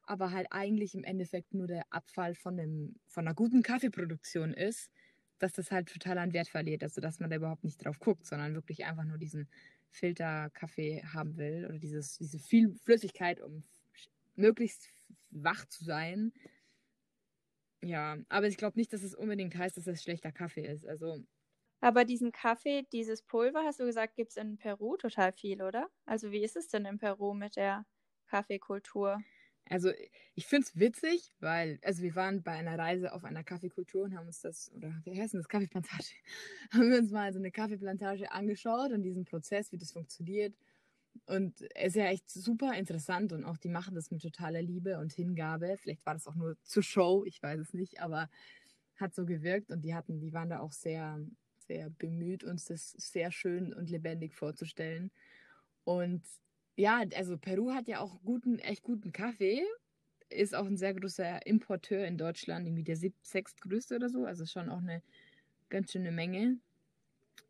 aber 0.02 0.30
halt 0.30 0.48
eigentlich 0.50 0.94
im 0.94 1.04
Endeffekt 1.04 1.54
nur 1.54 1.66
der 1.66 1.84
Abfall 1.90 2.34
von, 2.34 2.56
dem, 2.56 2.96
von 3.06 3.26
einer 3.26 3.34
guten 3.34 3.62
Kaffeeproduktion 3.62 4.54
ist, 4.54 4.90
dass 5.38 5.52
das 5.52 5.70
halt 5.70 5.88
total 5.88 6.18
an 6.18 6.32
Wert 6.32 6.48
verliert. 6.48 6.82
Also, 6.82 7.00
dass 7.00 7.20
man 7.20 7.30
da 7.30 7.36
überhaupt 7.36 7.64
nicht 7.64 7.84
drauf 7.84 7.98
guckt, 7.98 8.26
sondern 8.26 8.54
wirklich 8.54 8.84
einfach 8.84 9.04
nur 9.04 9.18
diesen 9.18 9.48
Filterkaffee 9.90 11.02
haben 11.04 11.36
will 11.36 11.66
oder 11.66 11.78
dieses, 11.78 12.18
diese 12.18 12.38
viel 12.38 12.74
Flüssigkeit, 12.84 13.40
um 13.40 13.64
möglichst 14.36 14.88
wach 15.30 15.66
zu 15.66 15.84
sein. 15.84 16.32
Ja, 17.82 18.18
aber 18.28 18.48
ich 18.48 18.56
glaube 18.56 18.78
nicht, 18.78 18.92
dass 18.92 19.02
es 19.02 19.14
unbedingt 19.14 19.56
heißt, 19.56 19.76
dass 19.76 19.86
es 19.86 20.02
schlechter 20.02 20.32
Kaffee 20.32 20.66
ist. 20.66 20.86
Also 20.86 21.24
aber 21.80 22.04
diesen 22.04 22.32
Kaffee, 22.32 22.84
dieses 22.92 23.22
Pulver, 23.22 23.64
hast 23.64 23.80
du 23.80 23.84
gesagt, 23.86 24.14
gibt 24.16 24.30
es 24.32 24.36
in 24.36 24.58
Peru 24.58 24.96
total 24.96 25.32
viel, 25.32 25.62
oder? 25.62 25.88
Also 26.06 26.30
wie 26.32 26.42
ist 26.44 26.56
es 26.56 26.68
denn 26.68 26.84
in 26.86 26.98
Peru 26.98 27.34
mit 27.34 27.56
der 27.56 27.86
Kaffeekultur? 28.28 29.24
Also 29.70 29.90
ich 30.34 30.46
finde 30.46 30.66
es 30.66 30.78
witzig, 30.78 31.34
weil, 31.40 31.78
also 31.82 32.02
wir 32.02 32.14
waren 32.14 32.42
bei 32.42 32.52
einer 32.52 32.78
Reise 32.78 33.12
auf 33.12 33.24
einer 33.24 33.44
Kaffeekultur 33.44 34.04
und 34.04 34.16
haben 34.16 34.26
uns 34.26 34.40
das, 34.40 34.72
oder 34.74 34.94
wie 35.04 35.20
heißt 35.20 35.34
denn 35.34 35.40
das, 35.40 35.48
Kaffeeplantage, 35.48 36.14
haben 36.72 36.90
wir 36.90 36.98
uns 36.98 37.10
mal 37.10 37.32
so 37.32 37.38
eine 37.38 37.50
Kaffeeplantage 37.50 38.32
angeschaut 38.32 38.92
und 38.92 39.02
diesen 39.02 39.24
Prozess, 39.26 39.70
wie 39.72 39.76
das 39.78 39.92
funktioniert. 39.92 40.56
Und 41.26 41.62
es 41.74 41.88
ist 41.88 41.96
ja 41.96 42.06
echt 42.06 42.30
super 42.30 42.74
interessant 42.74 43.32
und 43.32 43.44
auch 43.44 43.58
die 43.58 43.68
machen 43.68 43.94
das 43.94 44.10
mit 44.10 44.22
totaler 44.22 44.62
Liebe 44.62 44.98
und 44.98 45.12
Hingabe. 45.12 45.76
Vielleicht 45.78 46.06
war 46.06 46.14
das 46.14 46.26
auch 46.26 46.36
nur 46.36 46.56
zur 46.64 46.82
Show, 46.82 47.24
ich 47.26 47.42
weiß 47.42 47.60
es 47.60 47.74
nicht, 47.74 48.00
aber 48.00 48.30
hat 48.96 49.14
so 49.14 49.26
gewirkt 49.26 49.70
und 49.70 49.82
die 49.82 49.94
hatten, 49.94 50.20
die 50.20 50.32
waren 50.32 50.48
da 50.50 50.60
auch 50.60 50.72
sehr 50.72 51.20
sehr 51.68 51.90
bemüht, 51.90 52.42
uns 52.42 52.64
das 52.64 52.92
sehr 52.92 53.30
schön 53.30 53.72
und 53.72 53.90
lebendig 53.90 54.34
vorzustellen. 54.34 55.10
Und 55.84 56.22
ja, 56.76 57.02
also 57.14 57.38
Peru 57.38 57.72
hat 57.72 57.88
ja 57.88 58.00
auch 58.00 58.22
guten, 58.22 58.58
echt 58.58 58.82
guten 58.82 59.12
Kaffee, 59.12 59.62
ist 60.30 60.54
auch 60.54 60.66
ein 60.66 60.76
sehr 60.76 60.94
großer 60.94 61.46
Importeur 61.46 62.06
in 62.06 62.18
Deutschland, 62.18 62.66
irgendwie 62.66 62.84
der 62.84 62.96
sechstgrößte 62.96 63.96
oder 63.96 64.08
so, 64.08 64.24
also 64.24 64.46
schon 64.46 64.68
auch 64.68 64.78
eine 64.78 65.02
ganz 65.68 65.92
schöne 65.92 66.12
Menge. 66.12 66.58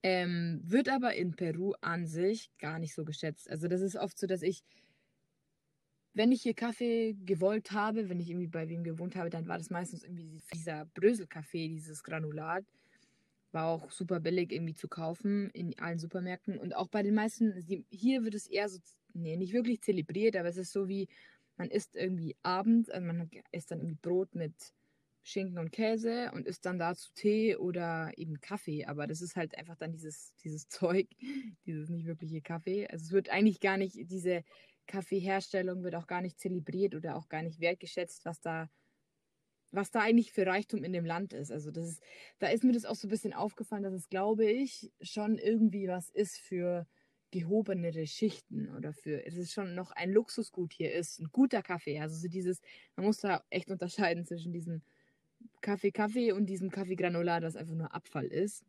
Ähm, 0.02 0.60
wird 0.62 0.88
aber 0.88 1.14
in 1.14 1.34
Peru 1.34 1.72
an 1.80 2.06
sich 2.06 2.50
gar 2.58 2.78
nicht 2.78 2.94
so 2.94 3.04
geschätzt. 3.04 3.50
Also 3.50 3.66
das 3.68 3.80
ist 3.80 3.96
oft 3.96 4.18
so, 4.18 4.26
dass 4.26 4.42
ich, 4.42 4.62
wenn 6.14 6.30
ich 6.30 6.42
hier 6.42 6.54
Kaffee 6.54 7.16
gewollt 7.24 7.72
habe, 7.72 8.08
wenn 8.08 8.20
ich 8.20 8.30
irgendwie 8.30 8.46
bei 8.46 8.68
wem 8.68 8.84
gewohnt 8.84 9.16
habe, 9.16 9.30
dann 9.30 9.48
war 9.48 9.58
das 9.58 9.70
meistens 9.70 10.04
irgendwie 10.04 10.40
dieser 10.54 10.86
Bröselkaffee, 10.86 11.68
dieses 11.68 12.02
Granulat. 12.02 12.64
War 13.52 13.66
auch 13.66 13.90
super 13.90 14.20
billig 14.20 14.52
irgendwie 14.52 14.74
zu 14.74 14.88
kaufen 14.88 15.50
in 15.50 15.78
allen 15.78 15.98
Supermärkten. 15.98 16.58
Und 16.58 16.74
auch 16.74 16.88
bei 16.88 17.02
den 17.02 17.14
meisten, 17.14 17.54
hier 17.90 18.24
wird 18.24 18.34
es 18.34 18.46
eher 18.46 18.68
so, 18.68 18.78
nee, 19.14 19.36
nicht 19.36 19.52
wirklich 19.52 19.80
zelebriert, 19.80 20.36
aber 20.36 20.48
es 20.48 20.58
ist 20.58 20.72
so 20.72 20.88
wie, 20.88 21.08
man 21.56 21.70
isst 21.70 21.96
irgendwie 21.96 22.36
abends, 22.42 22.88
also 22.88 23.06
man 23.06 23.30
isst 23.52 23.70
dann 23.70 23.80
irgendwie 23.80 23.98
Brot 24.00 24.34
mit 24.34 24.54
Schinken 25.22 25.58
und 25.58 25.72
Käse 25.72 26.30
und 26.32 26.46
isst 26.46 26.64
dann 26.64 26.78
dazu 26.78 27.10
Tee 27.14 27.56
oder 27.56 28.12
eben 28.16 28.40
Kaffee. 28.40 28.86
Aber 28.86 29.06
das 29.06 29.20
ist 29.20 29.36
halt 29.36 29.56
einfach 29.58 29.76
dann 29.76 29.92
dieses, 29.92 30.34
dieses 30.42 30.68
Zeug, 30.68 31.08
dieses 31.66 31.90
nicht 31.90 32.06
wirkliche 32.06 32.40
Kaffee. 32.40 32.86
Also 32.86 33.06
es 33.06 33.12
wird 33.12 33.28
eigentlich 33.28 33.60
gar 33.60 33.76
nicht, 33.76 33.96
diese 34.10 34.44
Kaffeeherstellung 34.86 35.82
wird 35.82 35.96
auch 35.96 36.06
gar 36.06 36.22
nicht 36.22 36.38
zelebriert 36.40 36.94
oder 36.94 37.16
auch 37.16 37.28
gar 37.28 37.42
nicht 37.42 37.60
wertgeschätzt, 37.60 38.24
was 38.24 38.40
da 38.40 38.70
was 39.70 39.90
da 39.90 40.00
eigentlich 40.00 40.32
für 40.32 40.46
Reichtum 40.46 40.84
in 40.84 40.92
dem 40.92 41.04
Land 41.04 41.32
ist. 41.32 41.52
Also 41.52 41.70
das 41.70 41.88
ist, 41.88 42.02
da 42.38 42.48
ist 42.48 42.64
mir 42.64 42.72
das 42.72 42.84
auch 42.84 42.94
so 42.94 43.06
ein 43.06 43.10
bisschen 43.10 43.32
aufgefallen, 43.32 43.82
dass 43.82 43.94
es, 43.94 44.08
glaube 44.08 44.50
ich, 44.50 44.90
schon 45.00 45.38
irgendwie 45.38 45.88
was 45.88 46.08
ist 46.10 46.38
für 46.38 46.86
gehobenere 47.30 48.06
Schichten 48.06 48.74
oder 48.74 48.92
für, 48.92 49.26
es 49.26 49.36
ist 49.36 49.52
schon 49.52 49.74
noch 49.74 49.90
ein 49.92 50.10
Luxusgut 50.10 50.72
hier 50.72 50.92
ist, 50.92 51.20
ein 51.20 51.28
guter 51.30 51.62
Kaffee. 51.62 52.00
Also 52.00 52.16
so 52.16 52.28
dieses, 52.28 52.60
man 52.96 53.04
muss 53.04 53.18
da 53.18 53.44
echt 53.50 53.70
unterscheiden 53.70 54.24
zwischen 54.24 54.52
diesem 54.52 54.82
Kaffee 55.60 55.92
Kaffee 55.92 56.32
und 56.32 56.46
diesem 56.46 56.70
Kaffee 56.70 56.96
Granular, 56.96 57.40
das 57.40 57.56
einfach 57.56 57.74
nur 57.74 57.94
Abfall 57.94 58.26
ist. 58.26 58.64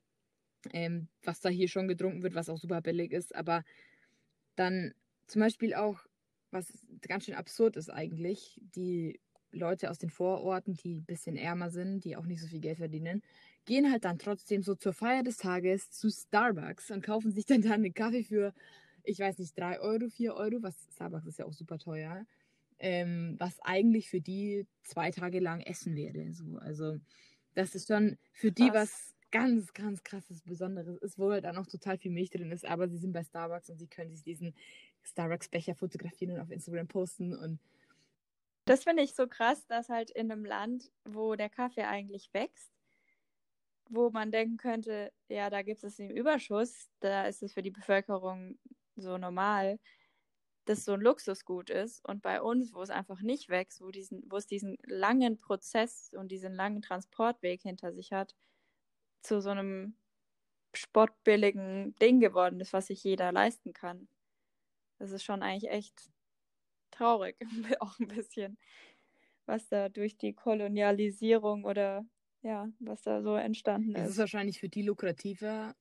Ähm, 0.74 1.08
was 1.24 1.40
da 1.40 1.48
hier 1.48 1.70
schon 1.70 1.88
getrunken 1.88 2.22
wird, 2.22 2.36
was 2.36 2.50
auch 2.50 2.58
super 2.58 2.82
billig 2.82 3.14
ist, 3.14 3.34
aber 3.34 3.64
dann 4.58 4.94
zum 5.26 5.40
Beispiel 5.40 5.74
auch, 5.74 6.06
was 6.52 6.86
ganz 7.02 7.26
schön 7.26 7.36
absurd 7.36 7.78
ist 7.78 7.90
eigentlich, 7.90 8.60
die 8.76 9.22
Leute 9.52 9.90
aus 9.90 9.98
den 9.98 10.10
Vororten, 10.10 10.74
die 10.76 10.96
ein 10.96 11.06
bisschen 11.06 11.36
ärmer 11.36 11.70
sind, 11.70 12.04
die 12.06 12.16
auch 12.16 12.26
nicht 12.26 12.42
so 12.42 12.48
viel 12.48 12.60
Geld 12.60 12.78
verdienen, 12.78 13.22
gehen 13.66 13.92
halt 13.92 14.06
dann 14.06 14.20
trotzdem 14.20 14.64
so 14.64 14.76
zur 14.76 14.94
Feier 14.94 15.24
des 15.24 15.38
Tages 15.38 15.92
zu 15.92 16.10
Starbucks 16.10 16.92
und 16.92 17.04
kaufen 17.04 17.32
sich 17.32 17.46
dann, 17.46 17.62
dann 17.62 17.74
einen 17.74 17.94
Kaffee 17.94 18.24
für, 18.24 18.54
ich 19.04 19.20
weiß 19.20 19.40
nicht, 19.40 19.58
3 19.58 19.80
Euro, 19.80 20.10
4 20.10 20.34
Euro, 20.36 20.62
was 20.62 20.76
Starbucks 20.94 21.26
ist 21.26 21.40
ja 21.40 21.46
auch 21.46 21.54
super 21.54 21.78
teuer, 21.78 22.26
ähm, 22.80 23.36
was 23.40 23.60
eigentlich 23.62 24.10
für 24.10 24.22
die 24.22 24.68
zwei 24.84 25.12
Tage 25.12 25.40
lang 25.40 25.62
Essen 25.62 25.96
wäre. 25.96 26.32
So. 26.34 26.58
Also 26.58 26.98
das 27.56 27.76
ist 27.76 27.88
schon 27.88 28.18
für 28.32 28.52
die 28.52 28.70
was, 28.70 28.92
was 28.92 29.14
ganz, 29.32 29.74
ganz 29.74 30.04
krasses, 30.04 30.42
Besonderes 30.42 30.98
ist, 30.98 31.20
wo 31.20 31.32
halt 31.32 31.46
dann 31.46 31.58
auch 31.58 31.68
total 31.68 31.98
viel 31.98 32.12
Milch 32.12 32.30
drin 32.30 32.52
ist, 32.52 32.66
aber 32.66 32.88
sie 32.88 32.98
sind 32.98 33.14
bei 33.14 33.24
Starbucks 33.24 33.70
und 33.70 33.78
sie 33.78 33.88
können 33.88 34.12
sich 34.12 34.24
diesen 34.24 34.54
Starbucks-Becher 35.04 35.76
fotografieren 35.76 36.36
und 36.36 36.42
auf 36.42 36.52
Instagram 36.52 36.88
posten 36.88 37.36
und 37.36 37.60
das 38.70 38.84
finde 38.84 39.02
ich 39.02 39.16
so 39.16 39.28
krass, 39.28 39.66
dass 39.66 39.90
halt 39.90 40.12
in 40.12 40.32
einem 40.32 40.46
Land, 40.46 40.92
wo 41.04 41.36
der 41.36 41.50
Kaffee 41.50 41.86
eigentlich 41.86 42.32
wächst, 42.34 42.72
wo 43.90 44.12
man 44.12 44.32
denken 44.32 44.58
könnte, 44.58 45.12
ja, 45.28 45.50
da 45.50 45.64
gibt 45.64 45.84
es 45.84 46.00
einen 46.00 46.12
Überschuss, 46.12 46.92
da 47.00 47.26
ist 47.26 47.42
es 47.42 47.54
für 47.54 47.64
die 47.64 47.72
Bevölkerung 47.72 48.60
so 48.96 49.18
normal, 49.18 49.80
dass 50.66 50.86
so 50.86 50.94
ein 50.94 51.02
Luxusgut 51.02 51.72
ist. 51.72 52.08
Und 52.08 52.22
bei 52.22 52.44
uns, 52.44 52.72
wo 52.76 52.84
es 52.84 52.92
einfach 52.92 53.22
nicht 53.22 53.50
wächst, 53.50 53.82
wo, 53.82 53.90
diesen, 53.90 54.24
wo 54.30 54.38
es 54.38 54.46
diesen 54.46 54.78
langen 54.84 55.38
Prozess 55.38 56.14
und 56.14 56.30
diesen 56.30 56.54
langen 56.54 56.84
Transportweg 56.84 57.64
hinter 57.64 57.92
sich 57.92 58.12
hat, 58.12 58.36
zu 59.24 59.42
so 59.42 59.50
einem 59.50 59.96
spottbilligen 60.76 61.96
Ding 61.96 62.20
geworden 62.20 62.60
ist, 62.60 62.72
was 62.74 62.86
sich 62.86 63.04
jeder 63.04 63.32
leisten 63.32 63.74
kann. 63.74 64.08
Das 65.00 65.10
ist 65.10 65.24
schon 65.24 65.42
eigentlich 65.42 65.72
echt 65.72 66.12
traurig, 67.00 67.38
auch 67.82 68.00
ein 68.00 68.08
bisschen. 68.08 68.58
was 69.48 69.68
da 69.70 69.90
durch 69.90 70.18
die 70.18 70.34
Kolonialisierung 70.34 71.66
oder 71.66 72.06
ja, 72.44 72.70
was 72.80 73.04
da 73.04 73.22
so 73.24 73.36
entstanden 73.36 73.96
Es 73.96 74.06
ist. 74.06 74.12
ist 74.12 74.18
wahrscheinlich 74.18 74.60
für 74.60 74.70
die 74.70 74.84
lukrativer, 74.84 75.76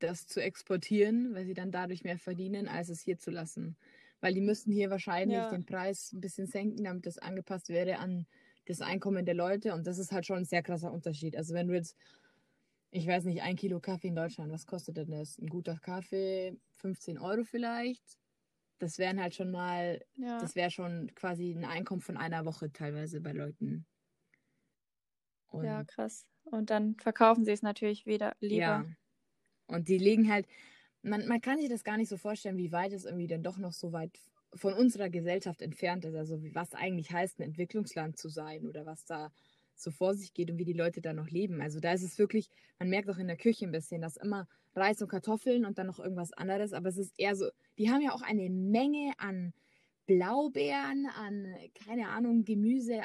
das 0.00 0.26
zu 0.26 0.40
exportieren, 0.42 1.34
weil 1.34 1.46
sie 1.46 1.54
dann 1.54 1.70
dadurch 1.72 2.04
mehr 2.04 2.18
verdienen, 2.18 2.68
als 2.68 2.88
es 2.88 3.00
hier 3.02 3.18
zu 3.18 3.30
lassen. 3.30 3.76
Weil 4.20 4.34
die 4.34 4.40
müssten 4.42 4.72
hier 4.72 4.90
wahrscheinlich 4.90 5.46
Ja. 5.46 5.48
den 5.48 5.66
Preis 5.66 6.12
ein 6.12 6.20
bisschen 6.20 6.46
senken, 6.46 6.84
damit 6.84 7.06
das 7.06 7.18
angepasst 7.18 7.68
wäre 7.70 7.98
an 7.98 8.26
das 8.66 8.80
Einkommen 8.82 9.26
der 9.26 9.34
Leute. 9.34 9.74
Und 9.74 9.86
das 9.86 9.98
ist 9.98 10.12
halt 10.12 10.26
schon 10.26 10.38
ein 10.38 10.44
sehr 10.46 10.62
krasser 10.62 10.92
Unterschied. 10.92 11.36
Also 11.36 11.54
wenn 11.54 11.68
du 11.68 11.74
jetzt, 11.74 11.96
ich 12.90 13.06
weiß 13.06 13.24
nicht, 13.24 13.42
ein 13.42 13.56
Kilo 13.56 13.80
Kaffee 13.80 14.08
in 14.08 14.16
Deutschland, 14.16 14.52
was 14.52 14.66
kostet 14.66 14.96
denn 14.98 15.10
das? 15.12 15.38
Ein 15.38 15.48
guter 15.48 15.76
Kaffee, 15.78 16.58
15 16.74 17.18
Euro 17.18 17.44
vielleicht. 17.44 18.18
Das 18.84 18.98
wären 18.98 19.18
halt 19.20 19.34
schon 19.34 19.50
mal, 19.50 20.04
Ja, 20.16 20.38
das 20.38 20.54
wäre 20.54 20.70
schon 20.70 21.10
quasi 21.14 21.52
ein 21.52 21.64
Einkommen 21.64 22.02
von 22.02 22.18
einer 22.18 22.44
Woche 22.44 22.70
teilweise 22.70 23.20
bei 23.22 23.32
Leuten. 23.32 23.86
Und 25.48 25.64
ja, 25.64 25.84
krass. 25.84 26.26
Und 26.44 26.68
dann 26.68 26.96
verkaufen 26.96 27.46
sie 27.46 27.52
es 27.52 27.62
natürlich 27.62 28.04
wieder 28.04 28.36
lieber. 28.40 28.60
Ja. 28.60 28.86
Und 29.66 29.88
die 29.88 29.96
legen 29.96 30.30
halt, 30.30 30.46
man, 31.00 31.26
man 31.26 31.40
kann 31.40 31.58
sich 31.58 31.70
das 31.70 31.82
gar 31.82 31.96
nicht 31.96 32.10
so 32.10 32.18
vorstellen, 32.18 32.58
wie 32.58 32.72
weit 32.72 32.92
es 32.92 33.06
irgendwie 33.06 33.26
dann 33.26 33.42
doch 33.42 33.56
noch 33.56 33.72
so 33.72 33.92
weit 33.92 34.18
von 34.54 34.74
unserer 34.74 35.08
Gesellschaft 35.08 35.62
entfernt 35.62 36.04
ist. 36.04 36.14
Also 36.14 36.38
was 36.52 36.74
eigentlich 36.74 37.10
heißt, 37.10 37.38
ein 37.38 37.44
Entwicklungsland 37.44 38.18
zu 38.18 38.28
sein 38.28 38.66
oder 38.66 38.84
was 38.84 39.06
da 39.06 39.32
so 39.74 39.90
vor 39.90 40.14
sich 40.14 40.34
geht 40.34 40.50
und 40.50 40.58
wie 40.58 40.64
die 40.64 40.72
Leute 40.72 41.00
da 41.00 41.12
noch 41.12 41.28
leben. 41.28 41.60
Also 41.60 41.80
da 41.80 41.92
ist 41.92 42.02
es 42.02 42.18
wirklich, 42.18 42.48
man 42.78 42.88
merkt 42.88 43.10
auch 43.10 43.18
in 43.18 43.26
der 43.26 43.36
Küche 43.36 43.66
ein 43.66 43.72
bisschen, 43.72 44.00
dass 44.00 44.16
immer 44.16 44.48
Reis 44.74 45.00
und 45.02 45.08
Kartoffeln 45.08 45.64
und 45.64 45.78
dann 45.78 45.86
noch 45.86 46.00
irgendwas 46.00 46.32
anderes, 46.32 46.72
aber 46.72 46.88
es 46.88 46.98
ist 46.98 47.14
eher 47.18 47.36
so, 47.36 47.48
die 47.78 47.90
haben 47.90 48.02
ja 48.02 48.12
auch 48.12 48.22
eine 48.22 48.50
Menge 48.50 49.12
an 49.18 49.52
Blaubeeren, 50.06 51.06
an, 51.16 51.54
keine 51.86 52.08
Ahnung, 52.08 52.44
Gemüse, 52.44 53.00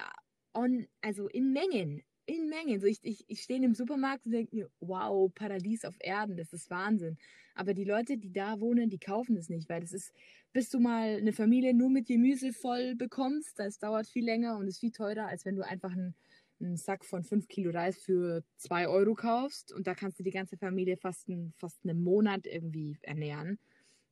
on, 0.53 0.88
also 1.01 1.27
in 1.27 1.53
Mengen, 1.53 2.01
in 2.25 2.49
Mengen. 2.49 2.79
So 2.79 2.88
ich, 2.88 2.99
ich, 3.03 3.23
ich 3.27 3.41
stehe 3.41 3.63
im 3.63 3.73
Supermarkt 3.73 4.25
und 4.25 4.34
denke 4.34 4.55
mir, 4.55 4.69
wow, 4.79 5.34
Paradies 5.34 5.86
auf 5.86 5.95
Erden, 5.99 6.38
das 6.38 6.53
ist 6.53 6.69
Wahnsinn. 6.69 7.17
Aber 7.55 7.73
die 7.73 7.84
Leute, 7.86 8.17
die 8.17 8.32
da 8.32 8.60
wohnen, 8.60 8.89
die 8.89 8.99
kaufen 8.99 9.36
das 9.36 9.49
nicht, 9.49 9.69
weil 9.69 9.82
das 9.82 9.93
ist, 9.93 10.13
bis 10.51 10.69
du 10.69 10.79
mal 10.79 11.17
eine 11.17 11.34
Familie 11.34 11.73
nur 11.73 11.89
mit 11.89 12.08
Gemüse 12.08 12.53
voll 12.53 12.95
bekommst, 12.95 13.60
das 13.60 13.79
dauert 13.79 14.08
viel 14.08 14.25
länger 14.25 14.58
und 14.58 14.67
ist 14.67 14.79
viel 14.79 14.91
teurer, 14.91 15.27
als 15.27 15.45
wenn 15.45 15.55
du 15.55 15.65
einfach 15.65 15.91
einen, 15.91 16.15
einen 16.60 16.78
Sack 16.78 17.06
von 17.06 17.24
5 17.24 17.48
Kilo 17.48 17.72
Reis 17.72 17.98
für 17.98 18.43
2 18.58 18.88
Euro 18.88 19.15
kaufst 19.15 19.72
und 19.72 19.88
da 19.88 19.95
kannst 19.95 20.19
du 20.19 20.24
die 20.24 20.32
ganze 20.32 20.58
Familie 20.58 20.98
fast, 20.98 21.28
ein, 21.30 21.54
fast 21.58 21.84
einen 21.84 22.04
Monat 22.04 22.45
irgendwie 22.45 22.98
ernähren. 23.02 23.60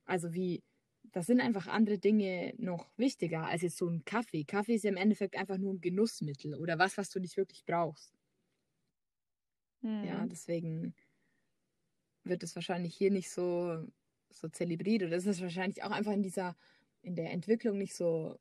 Also 0.05 0.33
wie, 0.33 0.63
das 1.11 1.25
sind 1.25 1.41
einfach 1.41 1.67
andere 1.67 1.97
Dinge 1.97 2.53
noch 2.57 2.89
wichtiger 2.97 3.45
als 3.45 3.61
jetzt 3.61 3.77
so 3.77 3.87
ein 3.87 4.05
Kaffee. 4.05 4.43
Kaffee 4.43 4.75
ist 4.75 4.83
ja 4.83 4.91
im 4.91 4.97
Endeffekt 4.97 5.35
einfach 5.35 5.57
nur 5.57 5.73
ein 5.73 5.81
Genussmittel 5.81 6.55
oder 6.55 6.79
was, 6.79 6.97
was 6.97 7.09
du 7.09 7.19
nicht 7.19 7.37
wirklich 7.37 7.65
brauchst. 7.65 8.13
Hm. 9.81 10.03
Ja, 10.05 10.25
deswegen 10.25 10.93
wird 12.23 12.43
es 12.43 12.55
wahrscheinlich 12.55 12.95
hier 12.95 13.11
nicht 13.11 13.29
so, 13.29 13.85
so 14.29 14.49
zelebriert. 14.49 15.03
Oder 15.03 15.17
es 15.17 15.25
ist 15.25 15.41
wahrscheinlich 15.41 15.83
auch 15.83 15.91
einfach 15.91 16.13
in 16.13 16.23
dieser, 16.23 16.55
in 17.01 17.15
der 17.15 17.31
Entwicklung 17.31 17.77
nicht 17.77 17.95
so, 17.95 18.37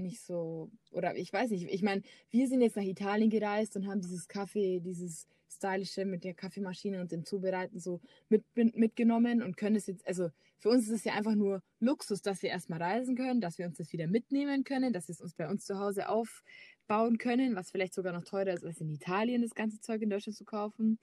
nicht 0.00 0.20
so, 0.20 0.70
oder 0.90 1.16
ich 1.16 1.32
weiß 1.32 1.50
nicht, 1.50 1.66
ich 1.68 1.82
meine, 1.82 2.02
wir 2.30 2.48
sind 2.48 2.60
jetzt 2.60 2.76
nach 2.76 2.82
Italien 2.82 3.30
gereist 3.30 3.76
und 3.76 3.86
haben 3.86 4.00
dieses 4.00 4.28
Kaffee, 4.28 4.80
dieses 4.80 5.26
stylische 5.52 6.04
mit 6.04 6.24
der 6.24 6.34
Kaffeemaschine 6.34 7.00
und 7.00 7.12
dem 7.12 7.24
Zubereiten 7.24 7.80
so 7.80 8.00
mit, 8.28 8.44
mit, 8.54 8.76
mitgenommen 8.76 9.42
und 9.42 9.56
können 9.56 9.76
es 9.76 9.86
jetzt, 9.86 10.06
also 10.06 10.30
für 10.58 10.68
uns 10.68 10.84
ist 10.84 10.94
es 10.94 11.04
ja 11.04 11.14
einfach 11.14 11.34
nur 11.34 11.62
Luxus, 11.80 12.22
dass 12.22 12.42
wir 12.42 12.50
erstmal 12.50 12.82
reisen 12.82 13.16
können, 13.16 13.40
dass 13.40 13.58
wir 13.58 13.66
uns 13.66 13.78
das 13.78 13.92
wieder 13.92 14.06
mitnehmen 14.06 14.64
können, 14.64 14.92
dass 14.92 15.08
wir 15.08 15.14
es 15.14 15.20
uns 15.20 15.34
bei 15.34 15.48
uns 15.48 15.64
zu 15.64 15.78
Hause 15.78 16.08
aufbauen 16.08 17.18
können, 17.18 17.56
was 17.56 17.70
vielleicht 17.70 17.94
sogar 17.94 18.12
noch 18.12 18.24
teurer 18.24 18.52
ist, 18.52 18.64
als 18.64 18.80
in 18.80 18.90
Italien 18.90 19.42
das 19.42 19.54
ganze 19.54 19.80
Zeug 19.80 20.02
in 20.02 20.10
Deutschland 20.10 20.36
zu 20.36 20.44
kaufen. 20.44 20.98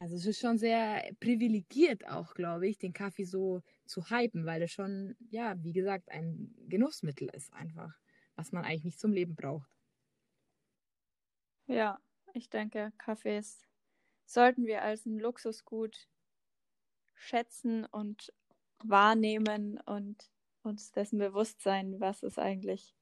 Also 0.00 0.16
es 0.16 0.26
ist 0.26 0.40
schon 0.40 0.58
sehr 0.58 1.02
privilegiert 1.20 2.08
auch, 2.08 2.34
glaube 2.34 2.68
ich, 2.68 2.78
den 2.78 2.92
Kaffee 2.92 3.24
so 3.24 3.62
zu 3.84 4.10
hypen, 4.10 4.46
weil 4.46 4.62
es 4.62 4.70
schon, 4.70 5.16
ja, 5.30 5.56
wie 5.62 5.72
gesagt, 5.72 6.10
ein 6.10 6.54
Genussmittel 6.68 7.28
ist 7.32 7.52
einfach, 7.52 7.98
was 8.38 8.52
man 8.52 8.64
eigentlich 8.64 8.84
nicht 8.84 9.00
zum 9.00 9.12
Leben 9.12 9.34
braucht. 9.34 9.68
Ja, 11.66 12.00
ich 12.34 12.48
denke, 12.48 12.92
Kaffees 12.98 13.66
sollten 14.26 14.66
wir 14.66 14.82
als 14.82 15.06
ein 15.06 15.18
Luxusgut 15.18 16.08
schätzen 17.14 17.84
und 17.84 18.32
wahrnehmen 18.84 19.78
und 19.84 20.30
uns 20.62 20.92
dessen 20.92 21.18
bewusst 21.18 21.60
sein, 21.62 22.00
was 22.00 22.22
es 22.22 22.38
eigentlich, 22.38 22.94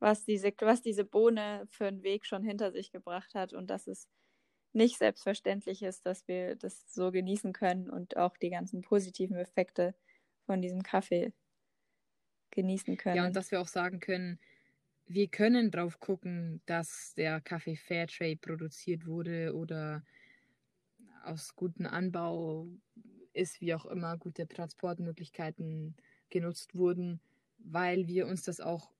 was 0.00 0.24
diese, 0.24 0.52
was 0.60 0.82
diese 0.82 1.04
Bohne 1.04 1.66
für 1.70 1.86
einen 1.86 2.02
Weg 2.02 2.26
schon 2.26 2.42
hinter 2.42 2.72
sich 2.72 2.90
gebracht 2.90 3.34
hat 3.34 3.52
und 3.52 3.68
dass 3.70 3.86
es 3.86 4.08
nicht 4.72 4.98
selbstverständlich 4.98 5.82
ist, 5.82 6.06
dass 6.06 6.26
wir 6.28 6.56
das 6.56 6.92
so 6.92 7.10
genießen 7.12 7.52
können 7.52 7.90
und 7.90 8.16
auch 8.16 8.36
die 8.38 8.50
ganzen 8.50 8.82
positiven 8.82 9.36
Effekte 9.36 9.94
von 10.46 10.62
diesem 10.62 10.82
Kaffee 10.82 11.32
genießen 12.52 12.96
können. 12.96 13.16
Ja, 13.16 13.26
und 13.26 13.34
dass 13.34 13.50
wir 13.50 13.60
auch 13.60 13.68
sagen 13.68 13.98
können, 14.00 14.38
wir 15.06 15.28
können 15.28 15.70
drauf 15.70 15.98
gucken, 16.00 16.62
dass 16.66 17.14
der 17.14 17.40
Kaffee 17.40 17.76
Fairtrade 17.76 18.36
produziert 18.36 19.06
wurde 19.06 19.54
oder 19.54 20.04
aus 21.24 21.54
gutem 21.54 21.86
Anbau 21.86 22.68
ist, 23.32 23.60
wie 23.60 23.74
auch 23.74 23.86
immer, 23.86 24.16
gute 24.18 24.46
Transportmöglichkeiten 24.46 25.96
genutzt 26.30 26.74
wurden, 26.74 27.20
weil 27.58 28.06
wir 28.06 28.26
uns 28.26 28.42
das 28.42 28.60
auch 28.60 28.92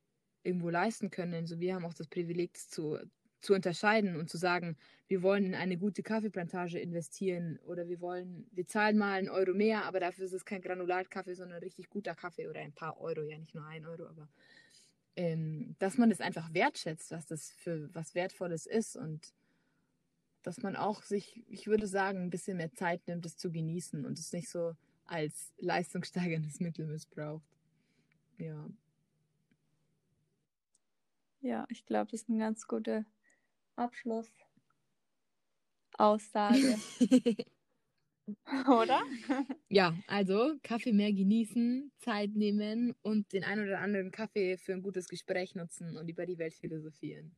irgendwo 0.42 0.70
leisten 0.70 1.10
können. 1.10 1.34
Also 1.34 1.60
wir 1.60 1.74
haben 1.74 1.84
auch 1.84 1.94
das 1.94 2.08
Privileg, 2.08 2.54
das 2.54 2.68
zu, 2.68 2.98
zu 3.42 3.55
unterscheiden 3.55 4.16
und 4.16 4.31
zu 4.31 4.38
sagen, 4.38 4.76
wir 5.09 5.22
wollen 5.22 5.44
in 5.44 5.55
eine 5.55 5.76
gute 5.76 6.02
Kaffeeplantage 6.02 6.78
investieren 6.78 7.59
oder 7.66 7.88
wir 7.88 8.00
wollen, 8.00 8.46
wir 8.52 8.66
zahlen 8.66 8.96
mal 8.96 9.12
einen 9.12 9.28
Euro 9.28 9.52
mehr, 9.52 9.85
aber 9.85 10.00
dafür 10.00 10.24
ist 10.24 10.33
es 10.33 10.44
kein 10.44 10.62
Granulatkaffee, 10.62 11.35
sondern 11.35 11.59
ein 11.59 11.64
richtig 11.64 11.90
guter 11.90 12.14
Kaffee 12.14 12.48
oder 12.48 12.61
ein 12.61 12.72
paar 12.72 13.00
Euro, 13.00 13.22
ja 13.22 13.37
nicht 13.37 13.55
nur 13.55 13.66
ein 13.66 13.85
Euro, 13.85 14.07
aber 14.07 14.28
ähm, 15.16 15.74
dass 15.78 15.98
man 15.98 16.09
das 16.09 16.20
einfach 16.20 16.55
wertschätzt, 16.55 17.11
was 17.11 17.26
das 17.26 17.50
für 17.50 17.92
was 17.92 18.14
Wertvolles 18.14 18.66
ist 18.66 18.96
und 18.96 19.35
dass 20.42 20.62
man 20.62 20.76
auch 20.76 21.02
sich, 21.02 21.44
ich 21.48 21.66
würde 21.66 21.87
sagen, 21.87 22.22
ein 22.22 22.31
bisschen 22.31 22.57
mehr 22.57 22.72
Zeit 22.72 23.07
nimmt, 23.07 23.26
es 23.26 23.37
zu 23.37 23.50
genießen 23.50 24.05
und 24.07 24.18
es 24.18 24.33
nicht 24.33 24.48
so 24.48 24.74
als 25.05 25.52
leistungssteigerndes 25.59 26.61
Mittel 26.61 26.87
missbraucht. 26.87 27.44
Ja. 28.38 28.68
Ja, 31.40 31.66
ich 31.70 31.85
glaube, 31.85 32.11
das 32.11 32.22
ist 32.22 32.31
eine 32.31 32.38
ganz 32.38 32.66
gute 32.68 33.05
Abschlussaussage, 33.76 34.42
oder? 38.68 39.02
ja, 39.68 39.94
also 40.06 40.56
Kaffee 40.62 40.92
mehr 40.92 41.12
genießen, 41.12 41.92
Zeit 41.98 42.35
nehmen 42.35 42.94
und 43.02 43.32
den 43.32 43.44
ein 43.44 43.61
oder 43.61 43.80
anderen 43.80 44.11
Kaffee 44.11 44.58
für 44.58 44.72
ein 44.72 44.82
gutes 44.82 45.08
Gespräch 45.08 45.54
nutzen 45.54 45.96
und 45.96 46.08
über 46.08 46.26
die 46.26 46.38
Welt 46.38 46.54
philosophieren. 46.54 47.35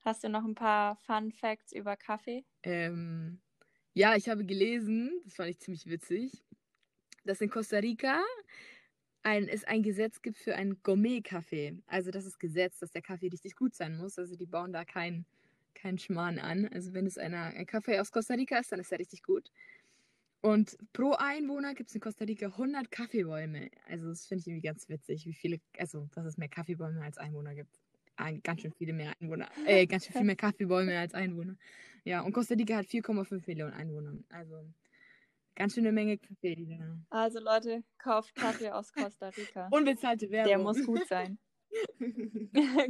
Hast 0.00 0.24
du 0.24 0.28
noch 0.30 0.44
ein 0.44 0.54
paar 0.54 0.96
Fun 0.96 1.30
Facts 1.30 1.72
über 1.72 1.96
Kaffee? 1.96 2.44
Ähm, 2.62 3.40
ja, 3.92 4.16
ich 4.16 4.28
habe 4.28 4.46
gelesen, 4.46 5.20
das 5.24 5.34
fand 5.34 5.50
ich 5.50 5.58
ziemlich 5.58 5.86
witzig, 5.86 6.32
dass 7.24 7.40
in 7.40 7.50
Costa 7.50 7.78
Rica 7.78 8.22
ein, 9.22 9.48
es 9.48 9.64
ein 9.64 9.82
Gesetz 9.82 10.22
gibt 10.22 10.38
für 10.38 10.56
einen 10.56 10.82
Gourmet-Kaffee. 10.82 11.78
Also 11.86 12.10
das 12.10 12.26
ist 12.26 12.38
Gesetz, 12.38 12.78
dass 12.78 12.90
der 12.90 13.02
Kaffee 13.02 13.28
richtig 13.28 13.56
gut 13.56 13.74
sein 13.74 13.96
muss. 13.96 14.18
Also 14.18 14.36
die 14.36 14.46
bauen 14.46 14.72
da 14.72 14.84
keinen 14.84 15.26
kein 15.74 15.98
Schmarrn 15.98 16.38
an. 16.38 16.68
Also 16.68 16.94
wenn 16.94 17.06
es 17.06 17.18
einer, 17.18 17.54
ein 17.54 17.66
Kaffee 17.66 17.98
aus 17.98 18.10
Costa 18.10 18.34
Rica 18.34 18.58
ist, 18.58 18.72
dann 18.72 18.80
ist 18.80 18.92
er 18.92 18.98
richtig 18.98 19.22
gut. 19.22 19.50
Und 20.42 20.78
pro 20.92 21.12
Einwohner 21.12 21.74
gibt 21.74 21.90
es 21.90 21.94
in 21.94 22.00
Costa 22.00 22.24
Rica 22.24 22.46
100 22.46 22.90
Kaffeebäume. 22.90 23.70
Also 23.88 24.08
das 24.08 24.26
finde 24.26 24.40
ich 24.40 24.46
irgendwie 24.48 24.66
ganz 24.66 24.88
witzig, 24.88 25.26
wie 25.26 25.34
viele, 25.34 25.60
also 25.78 26.08
dass 26.14 26.24
es 26.24 26.38
mehr 26.38 26.48
Kaffeebäume 26.48 27.02
als 27.02 27.18
Einwohner 27.18 27.54
gibt. 27.54 27.78
Ein, 28.16 28.42
ganz 28.42 28.62
schön 28.62 28.72
viele 28.72 28.92
mehr 28.92 29.14
Einwohner, 29.20 29.48
äh, 29.66 29.86
ganz 29.86 30.04
schön 30.06 30.14
viel 30.14 30.24
mehr 30.24 30.36
Kaffeebäume 30.36 30.98
als 30.98 31.14
Einwohner. 31.14 31.56
Ja, 32.04 32.22
und 32.22 32.32
Costa 32.32 32.54
Rica 32.54 32.76
hat 32.76 32.86
4,5 32.86 33.42
Millionen 33.46 33.72
Einwohner. 33.72 34.14
Also 34.30 34.66
ganz 35.54 35.74
schöne 35.74 35.92
Menge 35.92 36.18
Kaffee, 36.18 36.54
die 36.54 36.66
da. 36.66 36.96
Also 37.10 37.40
Leute, 37.40 37.82
kauft 37.98 38.34
Kaffee 38.34 38.70
aus 38.70 38.92
Costa 38.92 39.28
Rica. 39.28 39.68
Unbezahlte 39.72 40.30
Werbung. 40.30 40.48
Der 40.48 40.58
muss 40.58 40.84
gut 40.84 41.06
sein. 41.08 41.38
genau. 42.50 42.84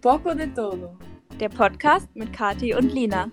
Poco 0.00 0.34
de 0.34 0.52
todo. 0.52 0.98
Der 1.38 1.48
Podcast 1.48 2.08
mit 2.14 2.32
Kati 2.32 2.74
und 2.74 2.92
Lina. 2.92 3.30